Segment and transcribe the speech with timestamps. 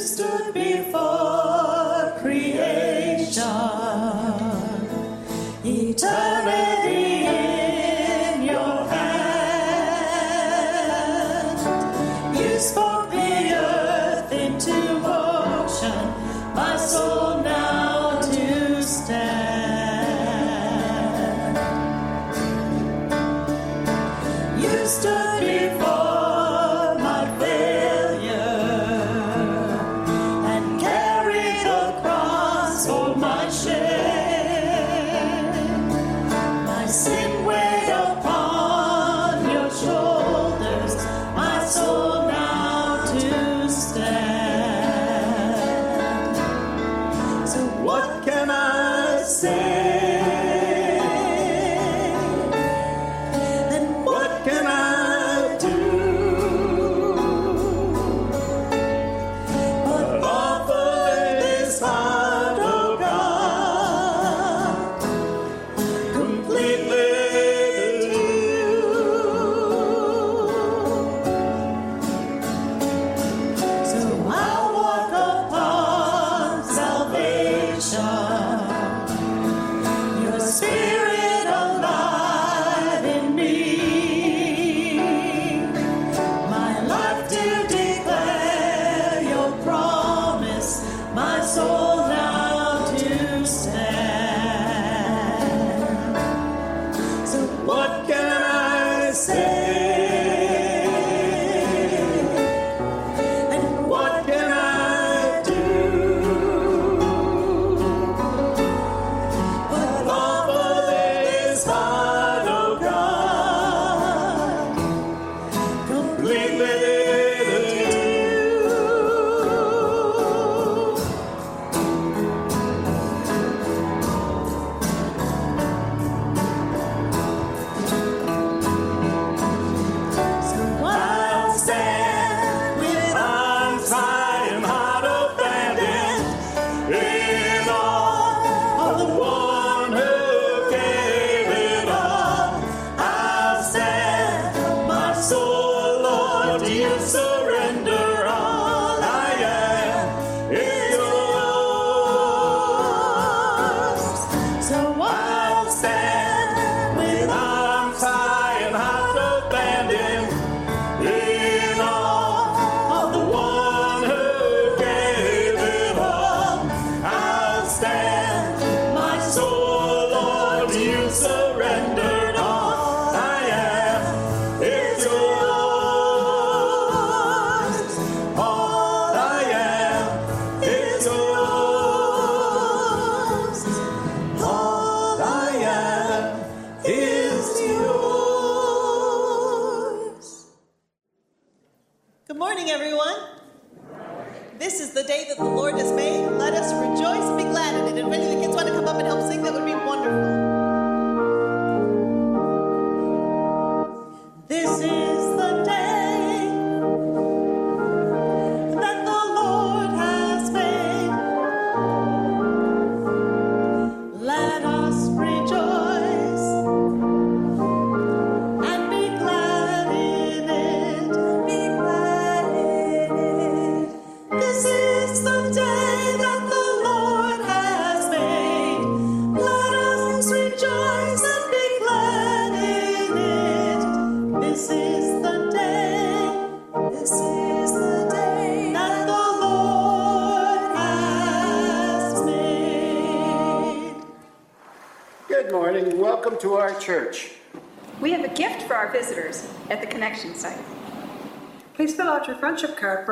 [0.00, 3.42] stood before creation.
[5.64, 6.45] Eternal.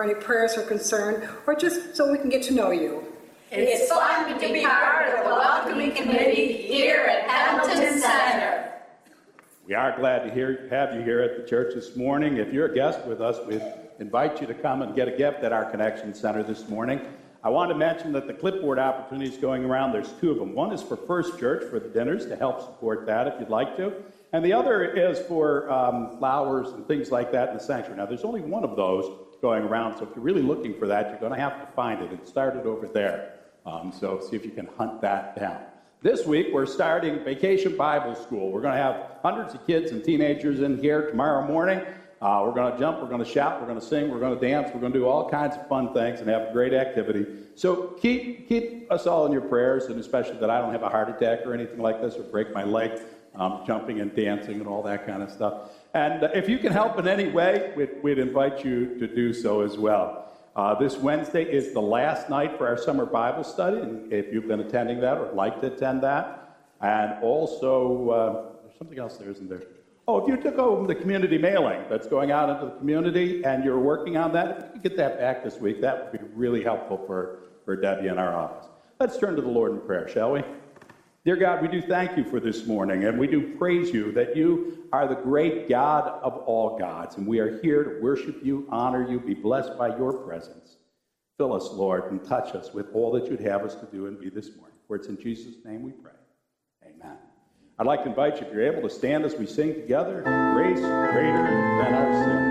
[0.04, 3.04] any prayers or concern, or just so we can get to know you.
[3.50, 8.72] It's fun to be part of the welcoming committee here at Hamilton Center.
[9.66, 12.36] We are glad to hear, have you here at the church this morning.
[12.36, 13.60] If you're a guest with us, we
[13.98, 17.00] invite you to come and get a gift at our Connection Center this morning.
[17.42, 20.54] I want to mention that the clipboard opportunities going around, there's two of them.
[20.54, 23.76] One is for First Church for the dinners to help support that if you'd like
[23.76, 23.92] to.
[24.32, 27.98] And the other is for um, flowers and things like that in the sanctuary.
[27.98, 29.04] Now, there's only one of those,
[29.44, 29.94] going around.
[29.98, 32.10] So if you're really looking for that, you're going to have to find it.
[32.10, 33.34] It started over there.
[33.66, 35.58] Um, so see if you can hunt that down.
[36.00, 38.50] This week, we're starting Vacation Bible School.
[38.50, 41.82] We're going to have hundreds of kids and teenagers in here tomorrow morning.
[42.22, 44.38] Uh, we're going to jump, we're going to shout, we're going to sing, we're going
[44.38, 46.72] to dance, we're going to do all kinds of fun things and have a great
[46.72, 47.26] activity.
[47.54, 50.88] So keep, keep us all in your prayers, and especially that I don't have a
[50.88, 52.98] heart attack or anything like this or break my leg
[53.34, 55.68] um, jumping and dancing and all that kind of stuff.
[55.94, 59.60] And if you can help in any way, we'd, we'd invite you to do so
[59.60, 60.32] as well.
[60.56, 64.48] Uh, this Wednesday is the last night for our summer Bible study, and if you've
[64.48, 69.30] been attending that or like to attend that, and also uh, there's something else there,
[69.30, 69.62] isn't there?
[70.06, 73.64] Oh, if you took over the community mailing that's going out into the community and
[73.64, 76.26] you're working on that, if you could get that back this week, that would be
[76.34, 78.68] really helpful for, for Debbie in our office.
[79.00, 80.42] Let's turn to the Lord in prayer, shall we?
[81.24, 84.36] Dear God, we do thank you for this morning, and we do praise you that
[84.36, 88.66] you are the great God of all gods, and we are here to worship you,
[88.68, 90.76] honor you, be blessed by your presence.
[91.38, 94.20] Fill us, Lord, and touch us with all that you'd have us to do and
[94.20, 94.76] be this morning.
[94.86, 96.12] For it's in Jesus' name we pray.
[96.84, 97.16] Amen.
[97.78, 100.20] I'd like to invite you, if you're able, to stand as we sing together
[100.54, 101.42] Grace Greater
[101.80, 102.44] Than Our Sin.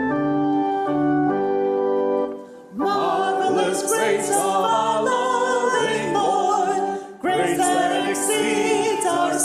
[2.75, 4.82] Marvelous grace of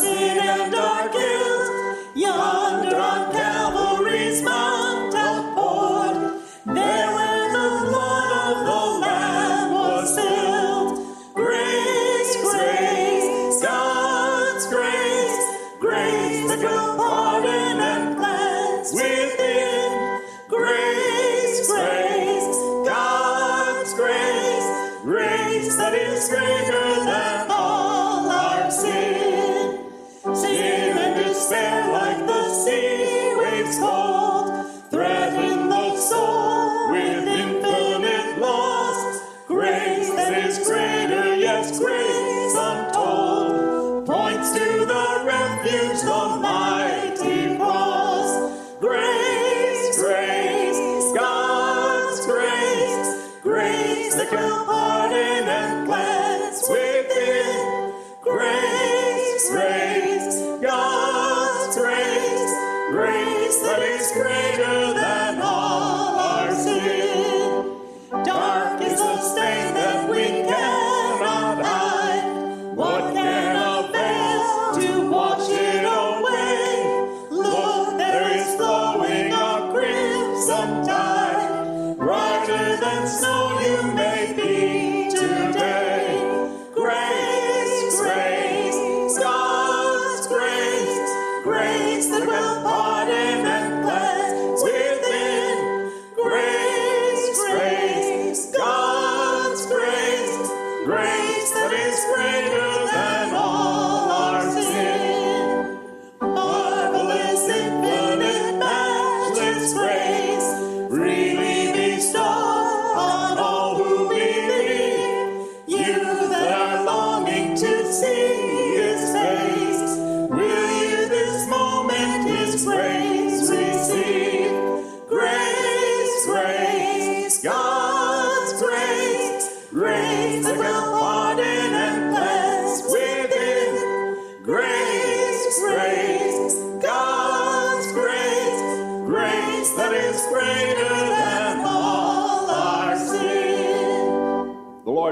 [0.01, 0.88] sin and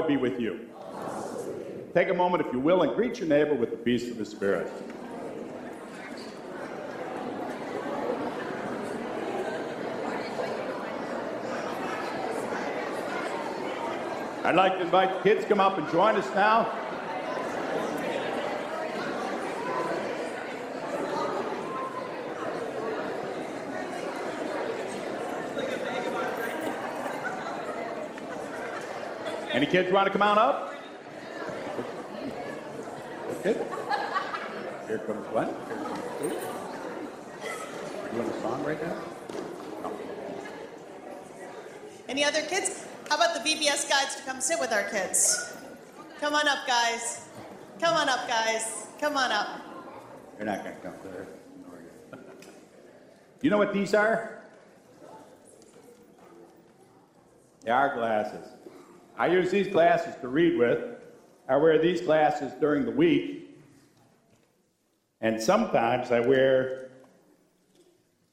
[0.07, 0.67] be with you.
[1.93, 4.25] Take a moment, if you will, and greet your neighbor with the peace of the
[4.25, 4.71] Spirit.
[14.43, 16.86] I'd like to invite the kids come up and join us now.
[29.57, 30.71] Any kids want to come on up?
[33.39, 33.55] Okay.
[34.85, 35.47] Here comes one.
[35.47, 36.27] Here comes two.
[38.13, 39.01] You want a song right now?
[42.07, 42.85] Any other kids?
[43.09, 45.57] How about the VBS guides to come sit with our kids?
[46.19, 47.27] Come on up, guys.
[47.79, 48.85] Come on up, guys.
[49.01, 49.59] Come on up.
[50.37, 51.27] You're not going to come there.
[53.41, 54.43] You know what these are?
[57.63, 58.56] They are glasses.
[59.17, 60.79] I use these glasses to read with.
[61.49, 63.49] I wear these glasses during the week.
[65.21, 66.89] And sometimes I wear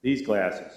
[0.03, 0.73] these glasses.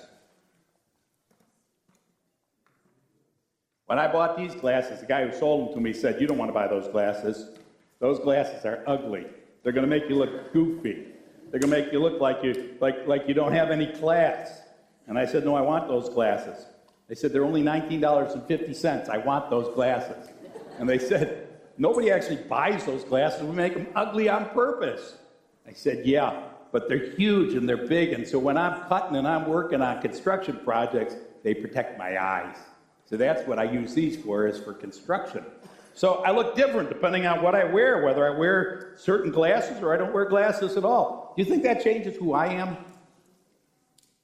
[3.88, 6.38] When I bought these glasses, the guy who sold them to me said, You don't
[6.38, 7.58] want to buy those glasses.
[8.00, 9.26] Those glasses are ugly.
[9.64, 11.08] They're going to make you look goofy.
[11.50, 14.62] They're going to make you look like you, like, like you don't have any class.
[15.08, 16.66] And I said, No, I want those glasses.
[17.08, 19.10] They said, They're only $19.50.
[19.10, 20.30] I want those glasses.
[20.80, 21.48] And they said,
[21.78, 23.44] Nobody actually buys those glasses.
[23.44, 25.16] We make them ugly on purpose.
[25.68, 28.14] I said, Yeah, but they're huge and they're big.
[28.14, 32.56] And so when I'm cutting and I'm working on construction projects, they protect my eyes.
[33.06, 35.46] So that's what I use these for, is for construction.
[35.94, 39.94] So I look different depending on what I wear, whether I wear certain glasses or
[39.94, 41.34] I don't wear glasses at all.
[41.36, 42.78] Do you think that changes who I am?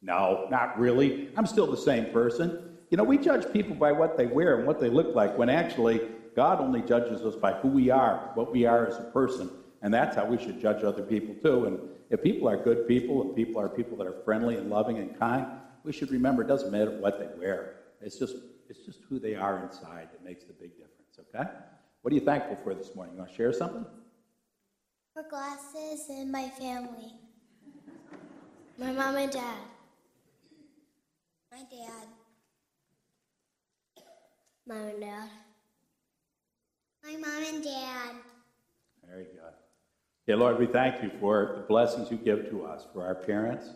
[0.02, 1.30] No, not really.
[1.38, 2.73] I'm still the same person.
[2.94, 5.50] You know, we judge people by what they wear and what they look like, when
[5.50, 6.00] actually,
[6.36, 9.50] God only judges us by who we are, what we are as a person.
[9.82, 11.66] And that's how we should judge other people, too.
[11.66, 11.80] And
[12.12, 15.18] if people are good people and people are people that are friendly and loving and
[15.18, 15.48] kind,
[15.84, 17.78] we should remember it doesn't matter what they wear.
[18.00, 18.36] It's just,
[18.70, 21.50] it's just who they are inside that makes the big difference, okay?
[22.04, 23.16] What are you thankful for this morning?
[23.16, 23.88] You want to share something?
[25.16, 27.16] For glasses and my family.
[28.78, 29.64] My mom and dad.
[31.52, 32.08] My dad.
[34.66, 35.30] Mom and dad.
[37.04, 38.12] My mom and dad.
[39.06, 39.42] Very good.
[40.26, 43.68] Okay, Lord, we thank you for the blessings you give to us, for our parents,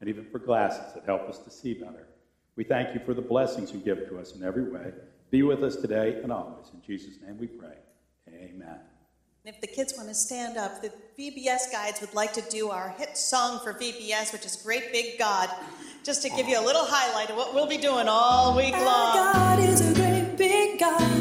[0.00, 2.06] and even for glasses that help us to see better.
[2.54, 4.92] We thank you for the blessings you give to us in every way.
[5.30, 6.70] Be with us today and always.
[6.72, 7.74] In Jesus' name we pray.
[8.28, 8.78] Amen.
[9.44, 12.70] And if the kids want to stand up, the VBS guides would like to do
[12.70, 15.50] our hit song for VBS, which is Great Big God,
[16.04, 18.84] just to give you a little highlight of what we'll be doing all week Our
[18.84, 20.15] long.
[20.36, 21.15] Big God.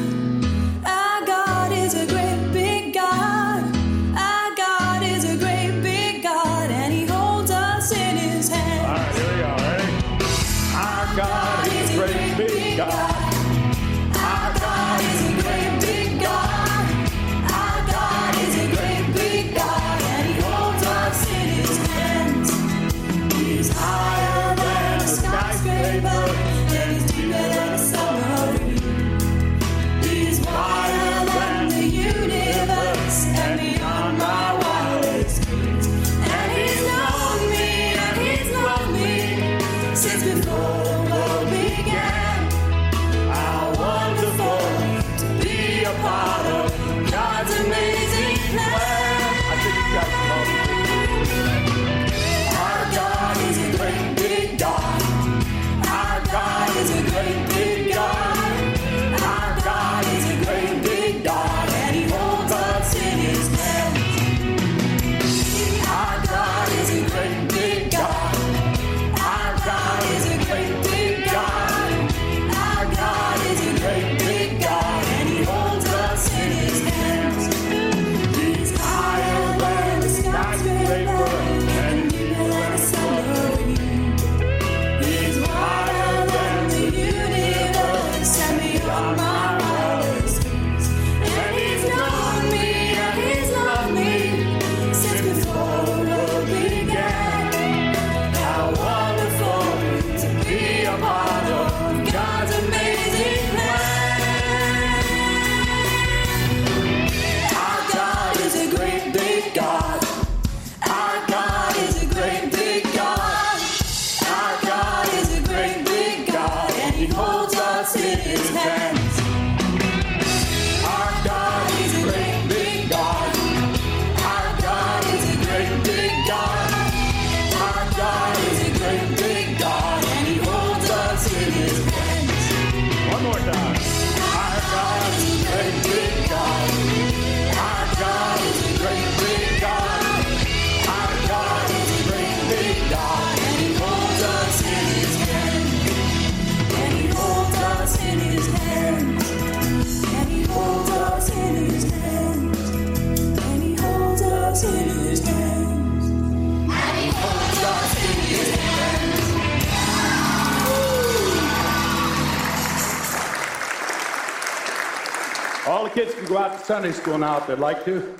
[165.96, 168.18] Kids can go out to Sunday school now if they'd like to.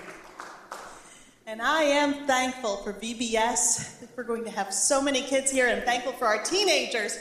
[1.46, 4.00] And I am thankful for VBS.
[4.00, 7.20] that We're going to have so many kids here, and thankful for our teenagers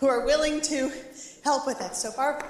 [0.00, 0.90] who are willing to
[1.44, 1.94] help with it.
[1.94, 2.44] So, Barb,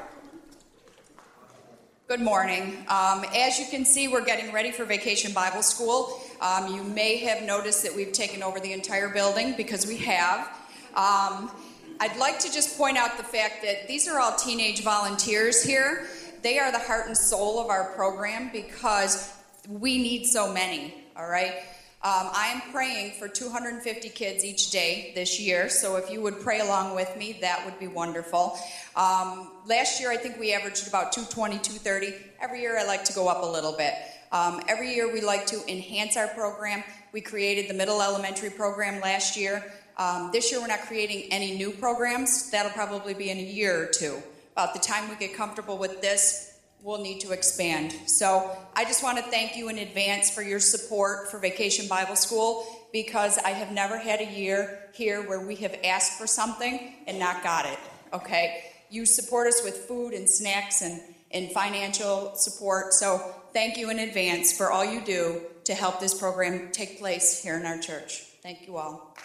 [2.09, 2.85] Good morning.
[2.89, 6.21] Um, as you can see, we're getting ready for Vacation Bible School.
[6.41, 10.41] Um, you may have noticed that we've taken over the entire building because we have.
[10.95, 11.51] Um,
[12.01, 16.07] I'd like to just point out the fact that these are all teenage volunteers here.
[16.43, 19.33] They are the heart and soul of our program because
[19.69, 21.53] we need so many, all right?
[22.05, 26.41] Um, I am praying for 250 kids each day this year, so if you would
[26.41, 28.59] pray along with me, that would be wonderful.
[28.97, 32.13] Um, last year, I think we averaged about 220, 230.
[32.41, 33.95] Every year, I like to go up a little bit.
[34.33, 36.83] Um, every year, we like to enhance our program.
[37.13, 39.73] We created the middle elementary program last year.
[39.97, 42.51] Um, this year, we're not creating any new programs.
[42.51, 44.21] That'll probably be in a year or two.
[44.53, 47.95] About the time we get comfortable with this, we'll need to expand.
[48.07, 52.17] So I just want to thank you in advance for your support for Vacation Bible
[52.17, 56.95] School because I have never had a year here where we have asked for something
[57.07, 57.79] and not got it.
[58.13, 58.65] Okay?
[58.91, 62.93] You support us with food and snacks and, and financial support.
[62.93, 67.43] So thank you in advance for all you do to help this program take place
[67.43, 68.25] here in our church.
[68.43, 69.17] Thank you all.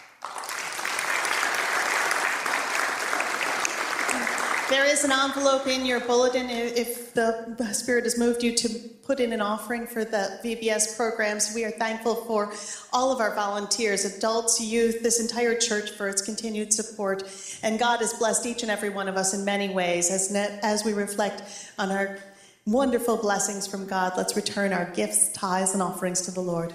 [4.70, 8.70] There is an envelope in your bulletin if the Spirit has moved you to
[9.06, 11.54] put in an offering for the VBS programs.
[11.56, 12.52] We are thankful for
[12.92, 17.24] all of our volunteers, adults, youth, this entire church for its continued support.
[17.64, 20.12] And God has blessed each and every one of us in many ways.
[20.12, 21.44] As, net, as we reflect
[21.80, 22.20] on our
[22.66, 26.74] wonderful blessings from God, let's return our gifts, tithes, and offerings to the Lord.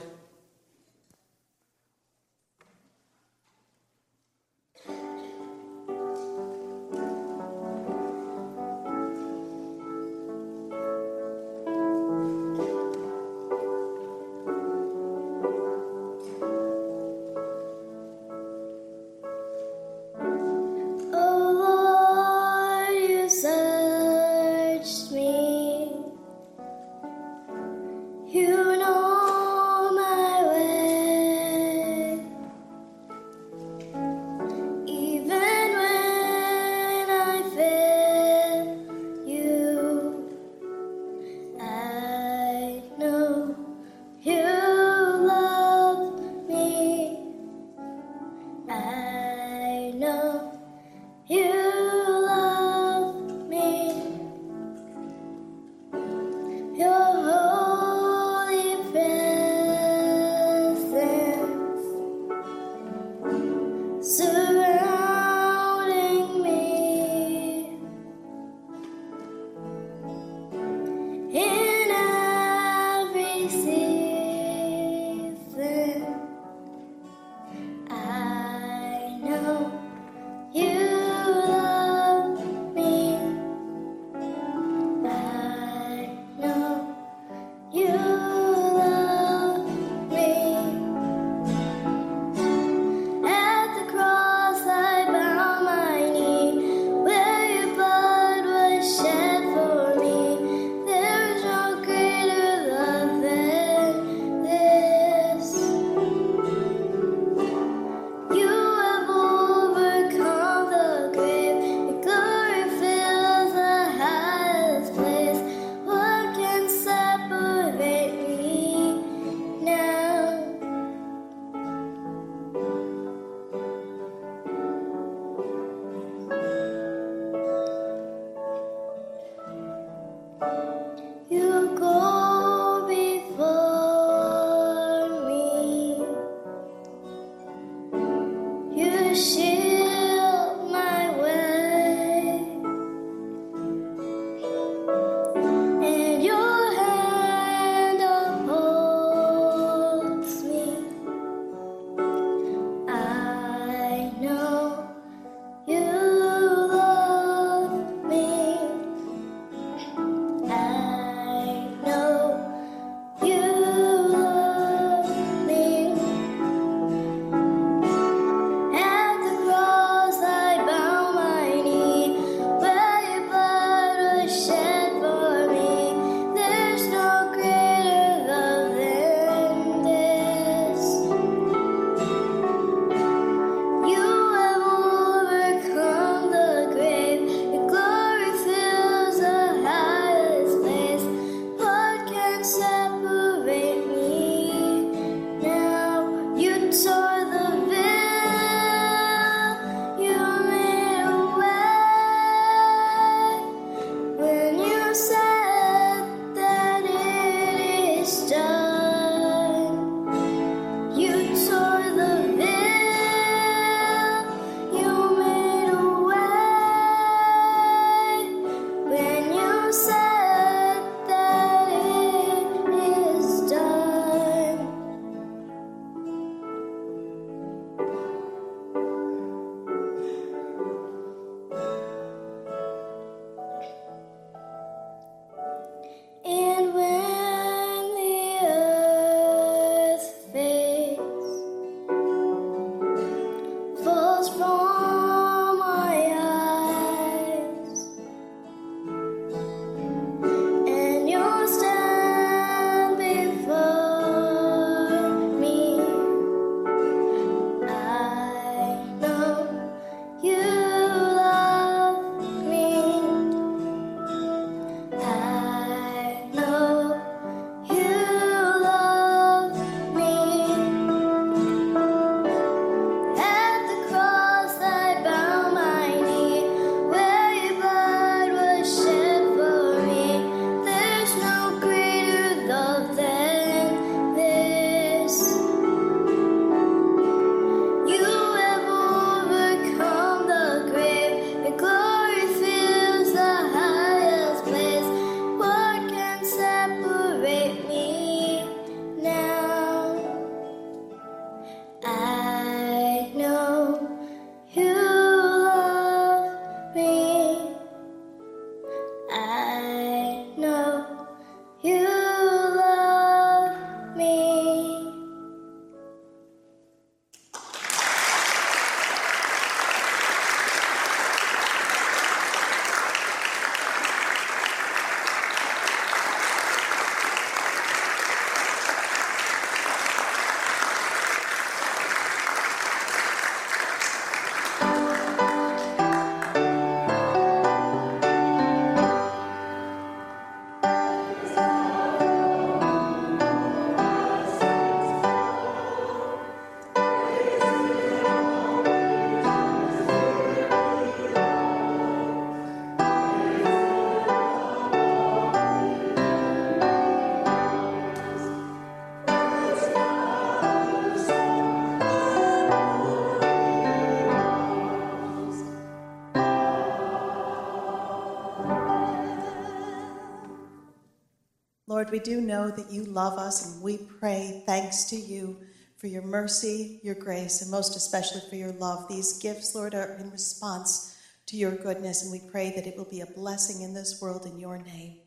[371.93, 375.37] We do know that you love us, and we pray thanks to you
[375.77, 378.89] for your mercy, your grace, and most especially for your love.
[378.89, 382.89] These gifts, Lord, are in response to your goodness, and we pray that it will
[382.89, 385.01] be a blessing in this world in your name.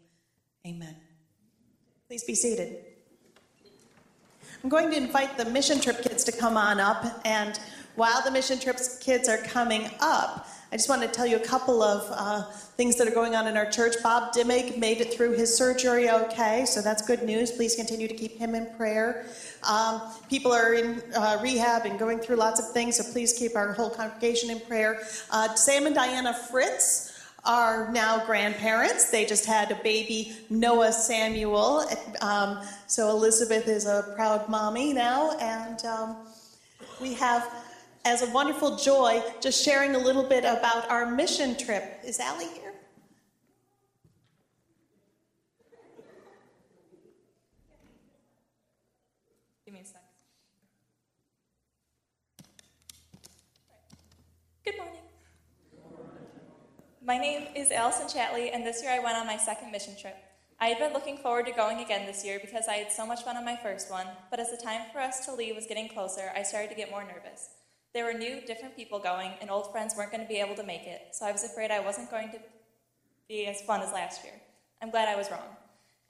[0.65, 0.95] Amen.
[2.07, 2.85] Please be seated.
[4.63, 7.59] I'm going to invite the mission trip kids to come on up, and
[7.95, 11.45] while the mission trips kids are coming up, I just want to tell you a
[11.45, 12.43] couple of uh,
[12.75, 13.95] things that are going on in our church.
[14.03, 17.51] Bob Dimmick made it through his surgery okay, so that's good news.
[17.51, 19.25] Please continue to keep him in prayer.
[19.63, 23.55] Um, people are in uh, rehab and going through lots of things, so please keep
[23.55, 25.01] our whole congregation in prayer.
[25.31, 27.13] Uh, Sam and Diana Fritz
[27.45, 29.11] are now grandparents.
[29.11, 31.85] They just had a baby, Noah Samuel.
[32.21, 36.17] Um, so Elizabeth is a proud mommy now, and um,
[36.99, 37.49] we have
[38.05, 41.99] as a wonderful joy just sharing a little bit about our mission trip.
[42.05, 42.73] Is Allie here?
[49.65, 50.03] Give me a sec.
[54.63, 55.01] Good morning.
[57.03, 60.15] My name is Allison Chatley, and this year I went on my second mission trip.
[60.59, 63.23] I had been looking forward to going again this year because I had so much
[63.23, 65.89] fun on my first one, but as the time for us to leave was getting
[65.89, 67.49] closer, I started to get more nervous.
[67.95, 70.63] There were new, different people going, and old friends weren't going to be able to
[70.63, 72.39] make it, so I was afraid I wasn't going to
[73.29, 74.33] be as fun as last year.
[74.81, 75.55] I'm glad I was wrong.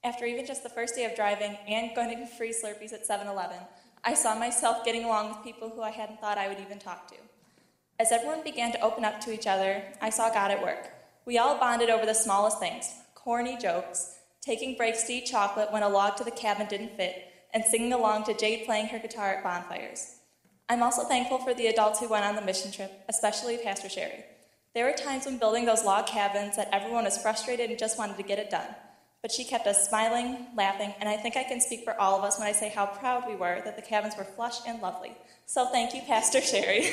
[0.04, 3.28] After even just the first day of driving and going to free Slurpees at 7
[3.28, 3.60] Eleven,
[4.04, 7.08] I saw myself getting along with people who I hadn't thought I would even talk
[7.10, 7.18] to.
[8.00, 10.90] As everyone began to open up to each other, I saw God at work.
[11.28, 15.84] We all bonded over the smallest things corny jokes, taking breaks to eat chocolate when
[15.84, 19.36] a log to the cabin didn't fit, and singing along to Jade playing her guitar
[19.36, 20.16] at bonfires.
[20.68, 24.26] I'm also thankful for the adults who went on the mission trip, especially Pastor Sherry.
[24.74, 28.18] There were times when building those log cabins that everyone was frustrated and just wanted
[28.18, 28.68] to get it done.
[29.22, 32.24] But she kept us smiling, laughing, and I think I can speak for all of
[32.24, 35.16] us when I say how proud we were that the cabins were flush and lovely.
[35.46, 36.90] So thank you, Pastor Sherry.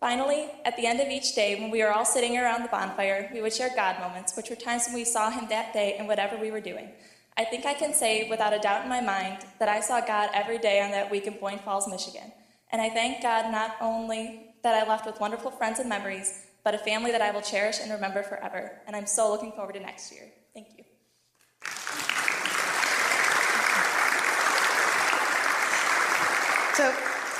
[0.00, 3.30] Finally, at the end of each day, when we were all sitting around the bonfire,
[3.32, 6.06] we would share God moments, which were times when we saw Him that day in
[6.06, 6.90] whatever we were doing.
[7.38, 10.28] I think I can say, without a doubt in my mind, that I saw God
[10.34, 12.32] every day on that week in Boyne Falls, Michigan.
[12.72, 16.74] And I thank God not only that I left with wonderful friends and memories, but
[16.74, 18.82] a family that I will cherish and remember forever.
[18.88, 20.24] And I'm so looking forward to next year.
[20.52, 20.84] Thank you.
[26.74, 26.92] So,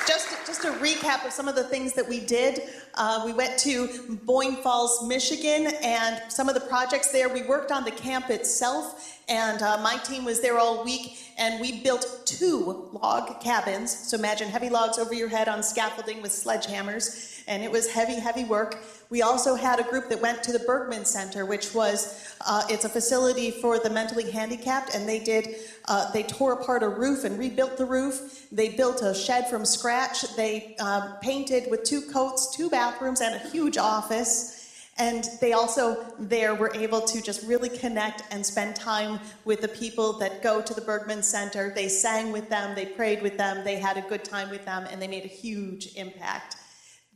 [0.07, 2.63] just just a recap of some of the things that we did.
[2.99, 7.29] Uh, we went to Boyne Falls, Michigan, and some of the projects there.
[7.29, 11.61] We worked on the camp itself, and uh, my team was there all week, and
[11.61, 13.97] we built two log cabins.
[13.97, 18.15] So imagine heavy logs over your head on scaffolding with sledgehammers, and it was heavy,
[18.15, 18.77] heavy work.
[19.11, 22.85] We also had a group that went to the Bergmann Center, which was uh, it's
[22.85, 25.57] a facility for the mentally handicapped, and they did
[25.87, 28.47] uh, they tore apart a roof and rebuilt the roof.
[28.53, 30.37] They built a shed from scratch.
[30.37, 32.88] They um, painted with two coats, two bathrooms,
[33.21, 34.55] and a huge office.
[34.99, 39.69] And they also there were able to just really connect and spend time with the
[39.69, 41.73] people that go to the Bergmann Center.
[41.73, 44.87] They sang with them, they prayed with them, they had a good time with them,
[44.91, 46.57] and they made a huge impact.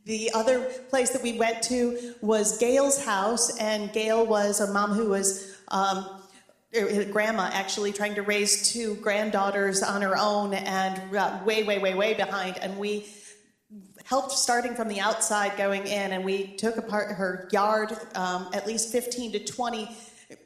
[0.05, 4.91] The other place that we went to was Gail's house, and Gail was a mom
[4.91, 6.21] who was um,
[7.11, 11.93] grandma actually trying to raise two granddaughters on her own and uh, way, way, way,
[11.93, 12.57] way behind.
[12.57, 13.07] And we
[14.03, 18.67] helped starting from the outside going in, and we took apart her yard, um, at
[18.67, 19.89] least 15 to 20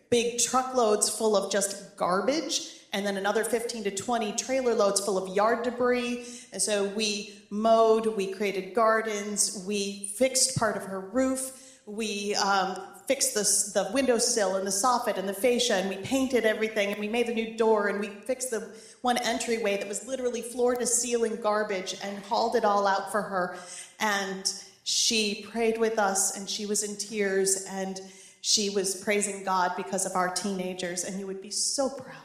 [0.10, 5.18] big truckloads full of just garbage and then another 15 to 20 trailer loads full
[5.18, 6.26] of yard debris.
[6.54, 12.78] And so we mowed, we created gardens, we fixed part of her roof, we um,
[13.08, 13.44] fixed the,
[13.82, 17.28] the windowsill and the soffit and the fascia, and we painted everything, and we made
[17.28, 18.70] a new door, and we fixed the
[19.02, 23.22] one entryway that was literally floor to ceiling garbage, and hauled it all out for
[23.22, 23.58] her.
[24.00, 24.52] And
[24.84, 28.00] she prayed with us, and she was in tears, and
[28.42, 32.16] she was praising God because of our teenagers, and you would be so proud.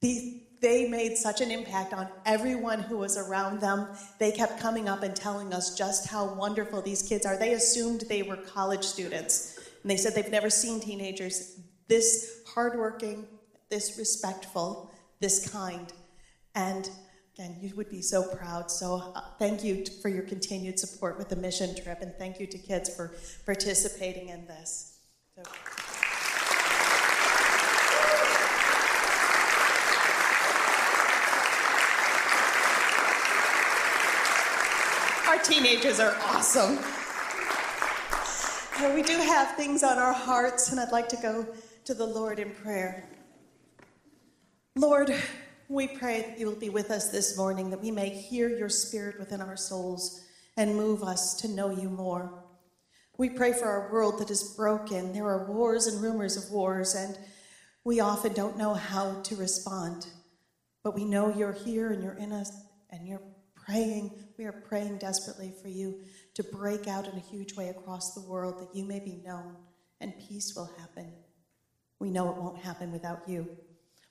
[0.00, 3.88] The, they made such an impact on everyone who was around them.
[4.18, 7.38] They kept coming up and telling us just how wonderful these kids are.
[7.38, 13.26] They assumed they were college students, and they said they've never seen teenagers this hardworking,
[13.70, 15.92] this respectful, this kind.
[16.54, 16.88] And
[17.34, 18.70] again, you would be so proud.
[18.70, 22.46] So uh, thank you for your continued support with the mission trip, and thank you
[22.46, 24.98] to kids for participating in this.
[25.34, 25.42] So.
[35.28, 36.78] Our teenagers are awesome.
[38.94, 41.46] We do have things on our hearts, and I'd like to go
[41.84, 43.04] to the Lord in prayer.
[44.78, 45.10] Lord,
[45.68, 48.68] we pray that you will be with us this morning, that we may hear your
[48.68, 50.22] spirit within our souls
[50.58, 52.44] and move us to know you more.
[53.16, 55.14] We pray for our world that is broken.
[55.14, 57.18] There are wars and rumors of wars, and
[57.84, 60.08] we often don't know how to respond.
[60.84, 62.52] But we know you're here and you're in us,
[62.90, 63.22] and you're
[63.54, 64.10] praying.
[64.36, 66.02] We are praying desperately for you
[66.34, 69.56] to break out in a huge way across the world that you may be known
[70.02, 71.14] and peace will happen.
[71.98, 73.56] We know it won't happen without you.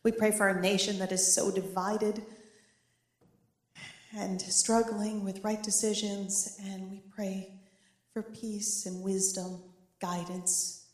[0.05, 2.21] We pray for our nation that is so divided
[4.15, 7.49] and struggling with right decisions, and we pray
[8.13, 9.63] for peace and wisdom,
[9.99, 10.85] guidance.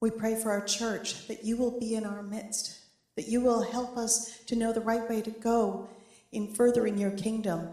[0.00, 2.78] We pray for our church that you will be in our midst,
[3.16, 5.88] that you will help us to know the right way to go
[6.30, 7.70] in furthering your kingdom.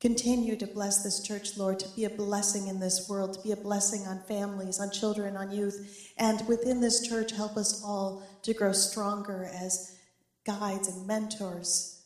[0.00, 3.52] Continue to bless this church, Lord, to be a blessing in this world, to be
[3.52, 6.10] a blessing on families, on children, on youth.
[6.16, 9.98] And within this church, help us all to grow stronger as
[10.46, 12.02] guides and mentors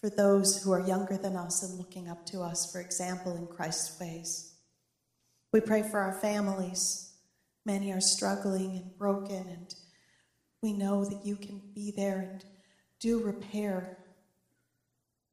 [0.00, 3.46] for those who are younger than us and looking up to us for example in
[3.46, 4.54] Christ's ways.
[5.52, 7.14] We pray for our families.
[7.64, 9.74] Many are struggling and broken, and
[10.62, 12.44] we know that you can be there and
[13.00, 13.98] do repair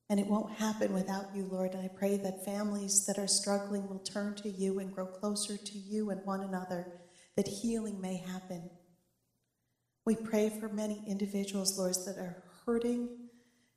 [0.09, 1.73] and it won't happen without you, Lord.
[1.73, 5.57] And I pray that families that are struggling will turn to you and grow closer
[5.57, 6.87] to you and one another,
[7.35, 8.69] that healing may happen.
[10.05, 13.09] We pray for many individuals, Lord, that are hurting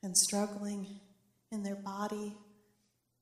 [0.03, 0.87] and struggling
[1.51, 2.37] in their body.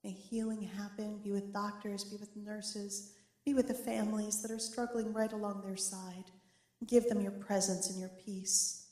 [0.02, 1.20] May healing happen.
[1.22, 3.12] Be with doctors, be with nurses,
[3.44, 6.24] be with the families that are struggling right along their side.
[6.84, 8.85] Give them your presence and your peace.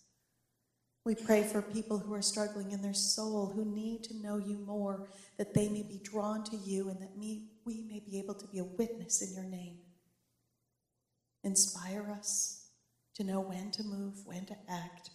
[1.05, 4.57] We pray for people who are struggling in their soul, who need to know you
[4.57, 8.35] more, that they may be drawn to you and that me, we may be able
[8.35, 9.77] to be a witness in your name.
[11.43, 12.69] Inspire us
[13.17, 15.11] to know when to move, when to act,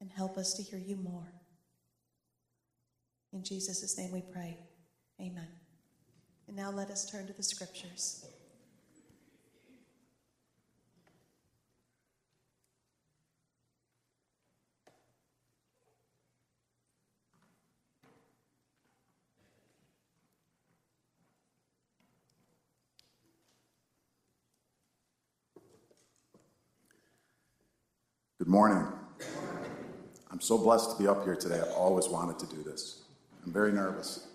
[0.00, 1.34] and help us to hear you more.
[3.34, 4.56] In Jesus' name we pray.
[5.20, 5.48] Amen.
[6.48, 8.24] And now let us turn to the scriptures.
[28.38, 28.86] Good morning.
[30.30, 31.58] I'm so blessed to be up here today.
[31.58, 33.04] I've always wanted to do this.
[33.42, 34.26] I'm very nervous.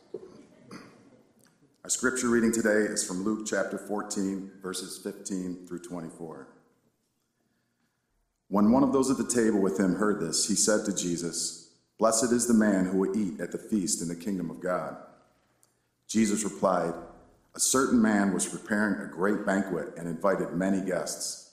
[1.84, 6.48] Our scripture reading today is from Luke chapter 14, verses 15 through 24.
[8.48, 11.70] When one of those at the table with him heard this, he said to Jesus,
[12.00, 14.98] Blessed is the man who will eat at the feast in the kingdom of God.
[16.08, 16.96] Jesus replied,
[17.54, 21.51] A certain man was preparing a great banquet and invited many guests.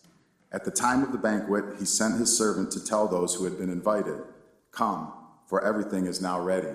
[0.51, 3.59] At the time of the banquet, he sent his servant to tell those who had
[3.59, 4.23] been invited,
[4.71, 5.13] Come,
[5.47, 6.75] for everything is now ready.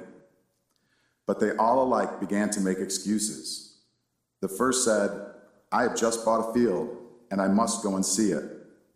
[1.25, 3.77] But they all alike began to make excuses.
[4.41, 5.09] The first said,
[5.71, 6.97] I have just bought a field,
[7.31, 8.43] and I must go and see it.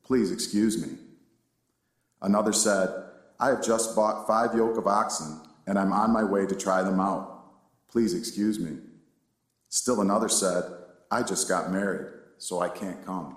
[0.04, 0.98] Please excuse me.
[2.22, 2.90] Another said,
[3.40, 6.84] I have just bought five yoke of oxen, and I'm on my way to try
[6.84, 7.46] them out.
[7.88, 8.78] Please excuse me.
[9.70, 10.63] Still another said,
[11.10, 13.37] I just got married, so I can't come.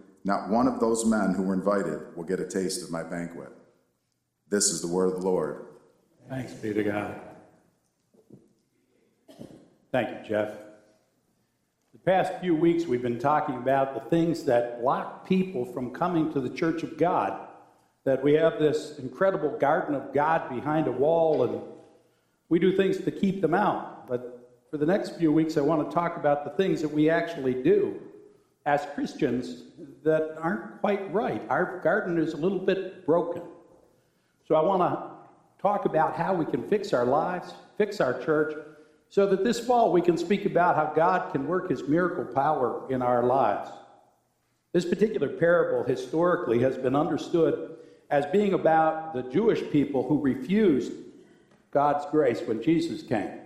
[0.23, 3.49] not one of those men who were invited will get a taste of my banquet.
[4.49, 5.65] This is the word of the Lord.
[6.29, 7.19] Thanks be to God.
[9.91, 10.53] Thank you, Jeff.
[11.93, 16.31] The past few weeks, we've been talking about the things that block people from coming
[16.33, 17.47] to the church of God.
[18.03, 21.61] That we have this incredible garden of God behind a wall, and
[22.49, 24.07] we do things to keep them out.
[24.07, 27.09] But for the next few weeks, I want to talk about the things that we
[27.09, 27.99] actually do
[28.65, 29.63] as Christians
[30.03, 31.41] that aren't quite right.
[31.49, 33.41] Our garden is a little bit broken.
[34.47, 35.11] So I want to
[35.61, 38.55] talk about how we can fix our lives, fix our church,
[39.09, 42.89] so that this fall we can speak about how God can work his miracle power
[42.89, 43.69] in our lives.
[44.73, 47.75] This particular parable historically has been understood
[48.09, 50.93] as being about the Jewish people who refused
[51.71, 53.40] God's grace when Jesus came.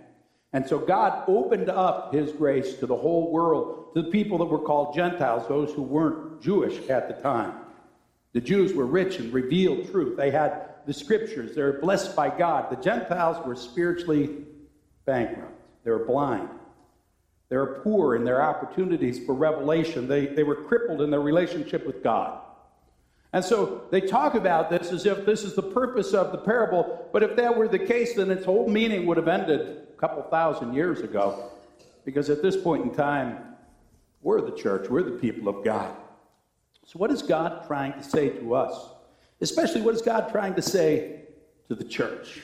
[0.56, 4.46] And so God opened up his grace to the whole world, to the people that
[4.46, 7.52] were called Gentiles, those who weren't Jewish at the time.
[8.32, 10.16] The Jews were rich in revealed truth.
[10.16, 11.54] They had the scriptures.
[11.54, 12.70] They were blessed by God.
[12.70, 14.30] The Gentiles were spiritually
[15.04, 15.52] bankrupt.
[15.84, 16.48] They were blind.
[17.50, 20.08] They were poor in their opportunities for revelation.
[20.08, 22.40] They, they were crippled in their relationship with God.
[23.36, 27.06] And so they talk about this as if this is the purpose of the parable,
[27.12, 30.22] but if that were the case, then its whole meaning would have ended a couple
[30.22, 31.50] thousand years ago.
[32.06, 33.56] Because at this point in time,
[34.22, 35.94] we're the church, we're the people of God.
[36.86, 38.88] So, what is God trying to say to us?
[39.42, 41.20] Especially, what is God trying to say
[41.68, 42.40] to the church?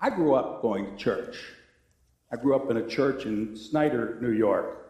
[0.00, 1.36] I grew up going to church.
[2.30, 4.88] I grew up in a church in Snyder, New York.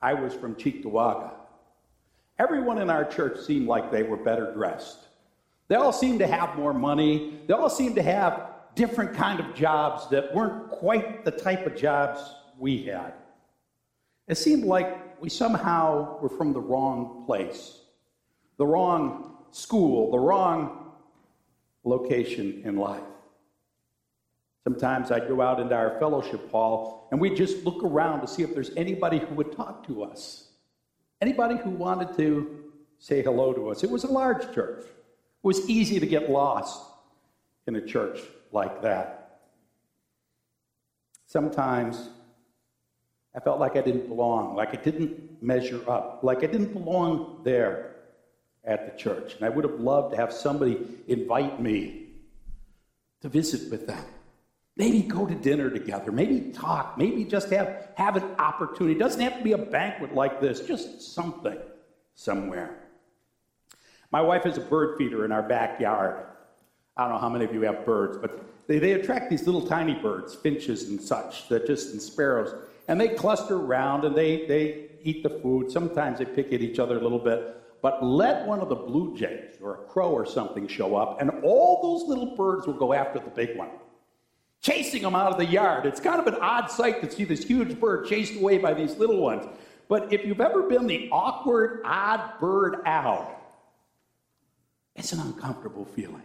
[0.00, 1.33] I was from Cheektowaga.
[2.38, 4.98] Everyone in our church seemed like they were better dressed.
[5.68, 7.40] They all seemed to have more money.
[7.46, 11.76] They all seemed to have different kind of jobs that weren't quite the type of
[11.76, 12.20] jobs
[12.58, 13.14] we had.
[14.26, 17.80] It seemed like we somehow were from the wrong place,
[18.56, 20.92] the wrong school, the wrong
[21.84, 23.02] location in life.
[24.64, 28.42] Sometimes I'd go out into our fellowship hall and we'd just look around to see
[28.42, 30.43] if there's anybody who would talk to us.
[31.20, 32.64] Anybody who wanted to
[32.98, 33.84] say hello to us.
[33.84, 34.82] It was a large church.
[34.82, 36.82] It was easy to get lost
[37.66, 38.20] in a church
[38.52, 39.40] like that.
[41.26, 42.08] Sometimes
[43.34, 47.40] I felt like I didn't belong, like I didn't measure up, like I didn't belong
[47.44, 47.96] there
[48.64, 49.34] at the church.
[49.34, 52.06] And I would have loved to have somebody invite me
[53.20, 54.04] to visit with them.
[54.76, 58.96] Maybe go to dinner together, maybe talk, maybe just have, have an opportunity.
[58.96, 61.58] It doesn't have to be a banquet like this, just something
[62.16, 62.80] somewhere.
[64.10, 66.26] My wife has a bird feeder in our backyard.
[66.96, 69.64] I don't know how many of you have birds, but they, they attract these little
[69.64, 72.54] tiny birds, finches and such, that just and sparrows.
[72.88, 75.70] And they cluster around and they, they eat the food.
[75.70, 77.60] Sometimes they pick at each other a little bit.
[77.80, 81.30] But let one of the blue jays or a crow or something show up, and
[81.44, 83.68] all those little birds will go after the big one
[84.64, 85.84] chasing them out of the yard.
[85.84, 88.96] It's kind of an odd sight to see this huge bird chased away by these
[88.96, 89.44] little ones.
[89.88, 93.42] But if you've ever been the awkward, odd bird out,
[94.96, 96.22] it's an uncomfortable feeling.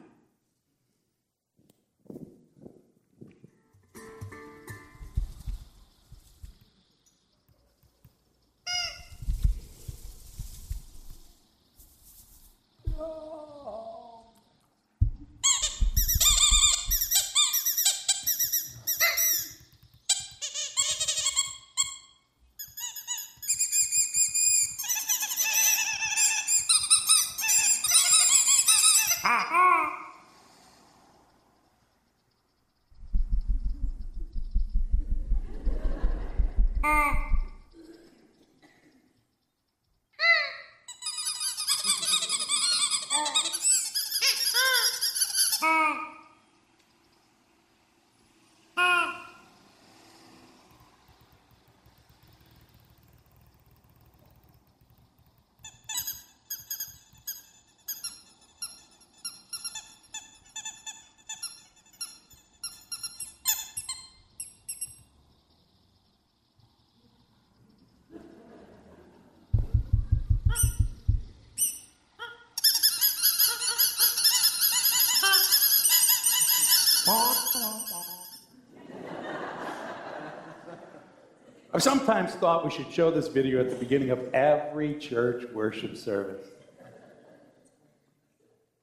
[81.79, 85.95] I've sometimes thought we should show this video at the beginning of every church worship
[85.95, 86.45] service.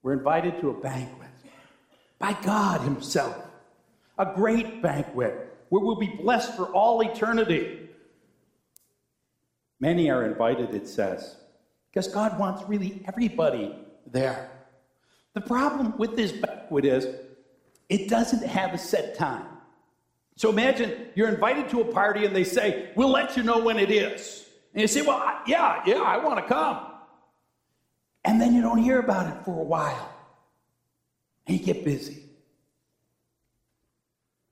[0.03, 1.28] We're invited to a banquet
[2.18, 3.36] by God Himself,
[4.16, 7.90] a great banquet where we'll be blessed for all eternity.
[9.78, 11.36] Many are invited, it says,
[11.92, 13.76] because God wants really everybody
[14.07, 14.49] there.
[15.34, 17.14] The problem with this banquet is
[17.90, 19.56] it doesn't have a set time.
[20.37, 23.78] So imagine you're invited to a party and they say, We'll let you know when
[23.78, 24.45] it is.
[24.74, 26.87] And you say, Well, yeah, yeah, I want to come.
[28.24, 30.12] And then you don't hear about it for a while.
[31.47, 32.24] And you get busy.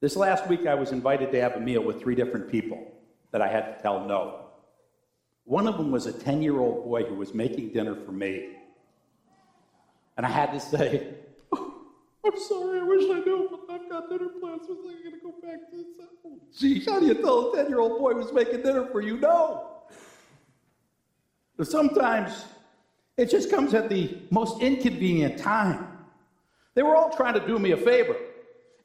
[0.01, 2.93] This last week, I was invited to have a meal with three different people
[3.32, 4.47] that I had to tell no.
[5.45, 8.57] One of them was a 10 year old boy who was making dinner for me.
[10.16, 11.14] And I had to say,
[11.53, 11.74] "Oh,
[12.24, 14.62] I'm sorry, I wish I knew, I've got dinner plans.
[14.68, 15.87] I was going to go back to this.
[16.25, 19.01] Oh, geez, how do you tell a 10 year old boy who's making dinner for
[19.01, 19.83] you no?
[21.57, 22.45] But sometimes
[23.16, 25.89] it just comes at the most inconvenient time.
[26.75, 28.16] They were all trying to do me a favor.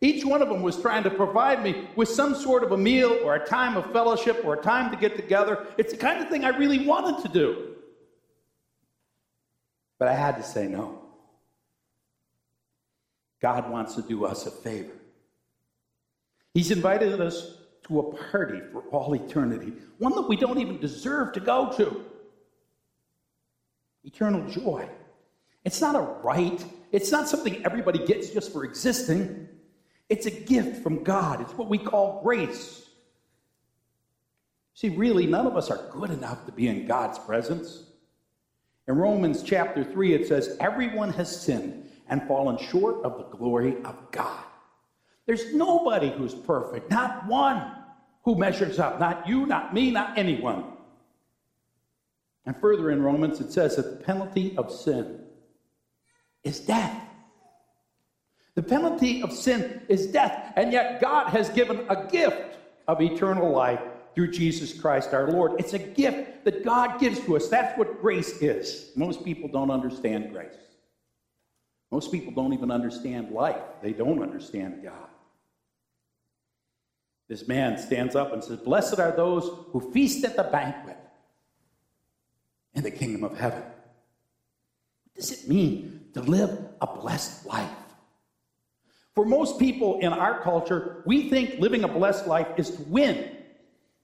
[0.01, 3.19] Each one of them was trying to provide me with some sort of a meal
[3.23, 5.67] or a time of fellowship or a time to get together.
[5.77, 7.75] It's the kind of thing I really wanted to do.
[9.99, 11.08] But I had to say no.
[13.41, 14.93] God wants to do us a favor.
[16.53, 21.33] He's invited us to a party for all eternity, one that we don't even deserve
[21.33, 22.03] to go to.
[24.03, 24.87] Eternal joy.
[25.63, 29.47] It's not a right, it's not something everybody gets just for existing.
[30.07, 31.41] It's a gift from God.
[31.41, 32.89] It's what we call grace.
[34.73, 37.83] See, really, none of us are good enough to be in God's presence.
[38.87, 43.77] In Romans chapter 3, it says, Everyone has sinned and fallen short of the glory
[43.83, 44.43] of God.
[45.25, 47.71] There's nobody who's perfect, not one
[48.23, 50.63] who measures up, not you, not me, not anyone.
[52.45, 55.21] And further in Romans, it says that the penalty of sin
[56.43, 56.99] is death.
[58.55, 62.57] The penalty of sin is death, and yet God has given a gift
[62.87, 63.79] of eternal life
[64.15, 65.53] through Jesus Christ our Lord.
[65.59, 67.47] It's a gift that God gives to us.
[67.47, 68.91] That's what grace is.
[68.95, 70.55] Most people don't understand grace.
[71.91, 75.09] Most people don't even understand life, they don't understand God.
[77.27, 80.97] This man stands up and says, Blessed are those who feast at the banquet
[82.73, 83.61] in the kingdom of heaven.
[83.61, 87.69] What does it mean to live a blessed life?
[89.13, 93.35] For most people in our culture, we think living a blessed life is to win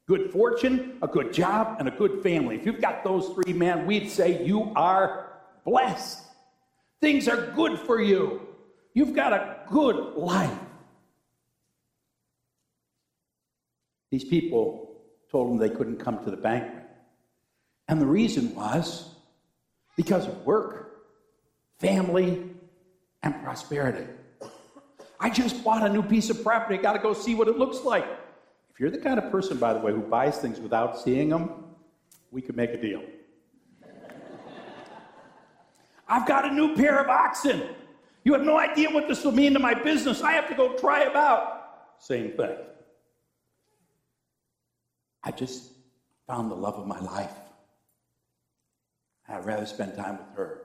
[0.08, 2.56] good fortune, a good job, and a good family.
[2.56, 5.32] If you've got those three, man, we'd say you are
[5.64, 6.25] blessed.
[7.06, 8.42] Things are good for you.
[8.96, 10.58] You've got a good life.
[14.10, 16.84] These people told him they couldn't come to the banquet.
[17.88, 19.08] And the reason was
[19.96, 21.06] because of work,
[21.78, 22.50] family,
[23.22, 24.08] and prosperity.
[25.20, 26.80] I just bought a new piece of property.
[26.80, 28.08] I got to go see what it looks like.
[28.72, 31.66] If you're the kind of person, by the way, who buys things without seeing them,
[32.32, 33.04] we could make a deal.
[36.08, 37.64] I've got a new pair of oxen.
[38.24, 40.22] You have no idea what this will mean to my business.
[40.22, 41.62] I have to go try them out.
[42.00, 42.56] Same thing.
[45.24, 45.72] I just
[46.28, 47.32] found the love of my life.
[49.28, 50.62] I'd rather spend time with her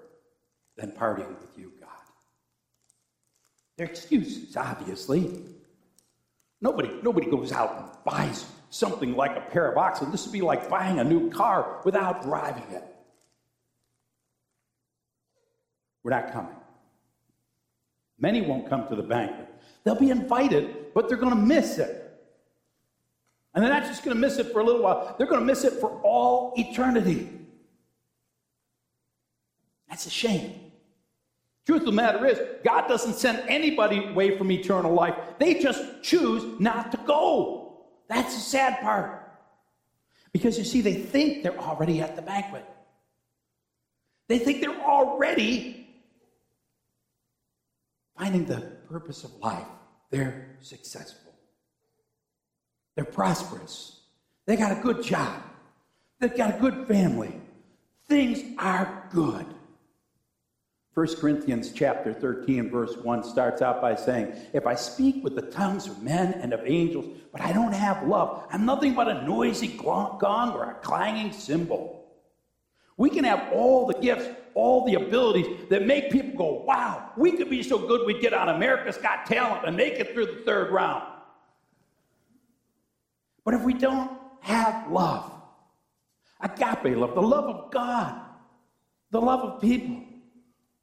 [0.76, 1.88] than partying with you, God.
[3.76, 5.42] They're excuses, obviously.
[6.60, 10.10] Nobody, nobody goes out and buys something like a pair of oxen.
[10.10, 12.84] This would be like buying a new car without driving it.
[16.02, 16.56] We're not coming.
[18.18, 19.48] Many won't come to the banquet.
[19.84, 22.00] They'll be invited, but they're going to miss it.
[23.54, 25.46] And they're not just going to miss it for a little while, they're going to
[25.46, 27.28] miss it for all eternity.
[29.88, 30.70] That's a shame.
[31.66, 35.14] Truth of the matter is, God doesn't send anybody away from eternal life.
[35.38, 37.86] They just choose not to go.
[38.08, 39.16] That's the sad part.
[40.32, 42.64] Because you see, they think they're already at the banquet.
[44.28, 45.79] They think they're already
[48.20, 49.66] finding the purpose of life.
[50.10, 51.32] They're successful.
[52.94, 54.00] They're prosperous.
[54.44, 55.42] They got a good job.
[56.18, 57.40] They've got a good family.
[58.08, 59.46] Things are good.
[60.92, 65.42] 1 Corinthians chapter 13 verse 1 starts out by saying, If I speak with the
[65.42, 69.24] tongues of men and of angels, but I don't have love, I'm nothing but a
[69.26, 71.99] noisy gong or a clanging cymbal.
[73.00, 77.32] We can have all the gifts, all the abilities that make people go, wow, we
[77.32, 80.42] could be so good we'd get on America's Got Talent and make it through the
[80.44, 81.10] third round.
[83.42, 84.10] But if we don't
[84.42, 85.32] have love,
[86.42, 88.20] agape love, the love of God,
[89.10, 90.04] the love of people,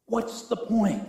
[0.07, 1.07] what's the point?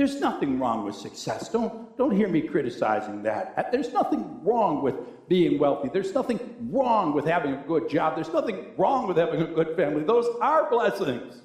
[0.00, 1.50] There's nothing wrong with success.
[1.50, 3.52] Don't, don't hear me criticizing that.
[3.54, 4.94] Uh, there's nothing wrong with
[5.28, 5.90] being wealthy.
[5.92, 6.40] There's nothing
[6.70, 8.14] wrong with having a good job.
[8.14, 10.02] There's nothing wrong with having a good family.
[10.04, 11.42] Those are blessings.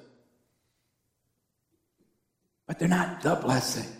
[2.66, 3.92] But they're not the blessing.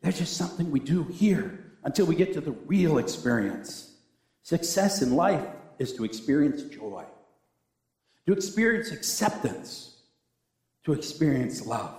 [0.00, 3.96] They're just something we do here until we get to the real experience.
[4.42, 5.44] Success in life
[5.80, 7.04] is to experience joy,
[8.26, 9.96] to experience acceptance,
[10.84, 11.96] to experience love,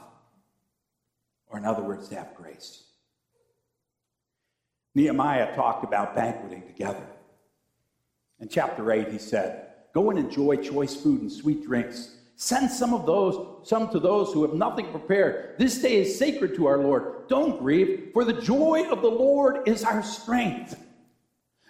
[1.50, 2.84] or in other words, to have grace.
[4.96, 7.06] Nehemiah talked about banqueting together.
[8.40, 12.16] In chapter 8, he said, Go and enjoy choice food and sweet drinks.
[12.36, 15.56] Send some of those, some to those who have nothing prepared.
[15.58, 17.28] This day is sacred to our Lord.
[17.28, 20.82] Don't grieve, for the joy of the Lord is our strength.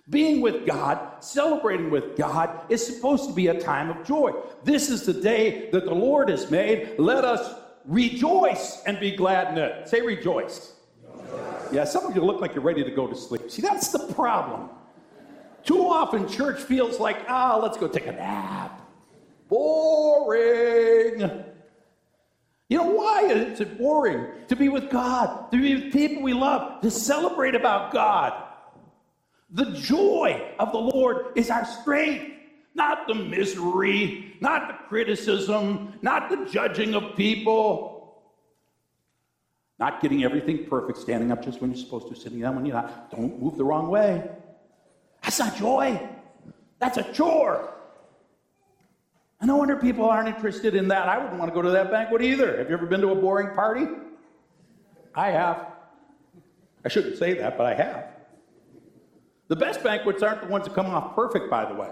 [0.09, 4.31] Being with God, celebrating with God, is supposed to be a time of joy.
[4.63, 6.95] This is the day that the Lord has made.
[6.97, 9.87] Let us rejoice and be glad in it.
[9.87, 10.73] Say rejoice.
[11.71, 13.49] Yeah, some of you look like you're ready to go to sleep.
[13.51, 14.69] See, that's the problem.
[15.63, 18.81] Too often, church feels like, ah, let's go take a nap.
[19.47, 21.19] Boring.
[22.69, 24.27] You know why is it boring?
[24.47, 28.33] To be with God, to be with people we love, to celebrate about God.
[29.51, 32.31] The joy of the Lord is our strength,
[32.75, 38.21] not the misery, not the criticism, not the judging of people,
[39.79, 42.75] not getting everything perfect, standing up just when you're supposed to, sitting down when you're
[42.75, 43.11] not.
[43.11, 44.29] Don't move the wrong way.
[45.23, 45.99] That's not joy.
[46.79, 47.73] That's a chore.
[49.39, 51.07] And no wonder people aren't interested in that.
[51.07, 52.57] I wouldn't want to go to that banquet either.
[52.57, 53.87] Have you ever been to a boring party?
[55.15, 55.67] I have.
[56.83, 58.05] I shouldn't say that, but I have.
[59.47, 61.89] The best banquets aren't the ones that come off perfect, by the way.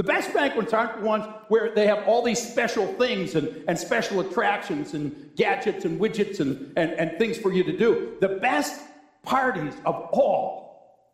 [0.00, 3.78] The best banquets aren't the ones where they have all these special things and, and
[3.78, 8.16] special attractions and gadgets and widgets and, and, and things for you to do.
[8.18, 8.80] The best
[9.22, 11.04] parties of all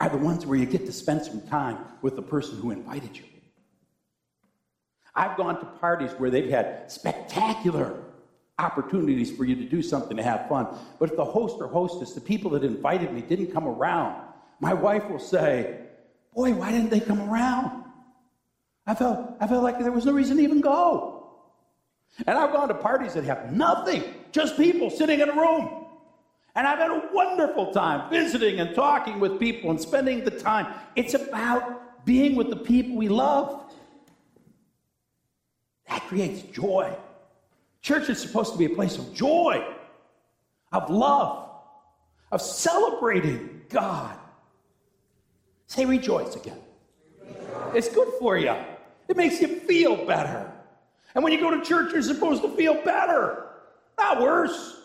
[0.00, 3.16] are the ones where you get to spend some time with the person who invited
[3.16, 3.22] you.
[5.14, 8.02] I've gone to parties where they've had spectacular
[8.58, 10.66] opportunities for you to do something to have fun.
[10.98, 14.20] But if the host or hostess, the people that invited me, didn't come around,
[14.58, 15.76] my wife will say,
[16.34, 17.84] Boy, why didn't they come around?
[18.86, 21.28] I felt, I felt like there was no reason to even go.
[22.26, 24.02] And I've gone to parties that have nothing,
[24.32, 25.86] just people sitting in a room.
[26.54, 30.74] And I've had a wonderful time visiting and talking with people and spending the time.
[30.96, 33.72] It's about being with the people we love.
[35.88, 36.96] That creates joy.
[37.82, 39.64] Church is supposed to be a place of joy,
[40.72, 41.48] of love,
[42.32, 44.16] of celebrating God.
[45.66, 46.58] Say rejoice again.
[47.74, 48.54] It's good for you.
[49.08, 50.50] It makes you feel better.
[51.14, 53.46] And when you go to church, you're supposed to feel better,
[53.98, 54.76] not worse.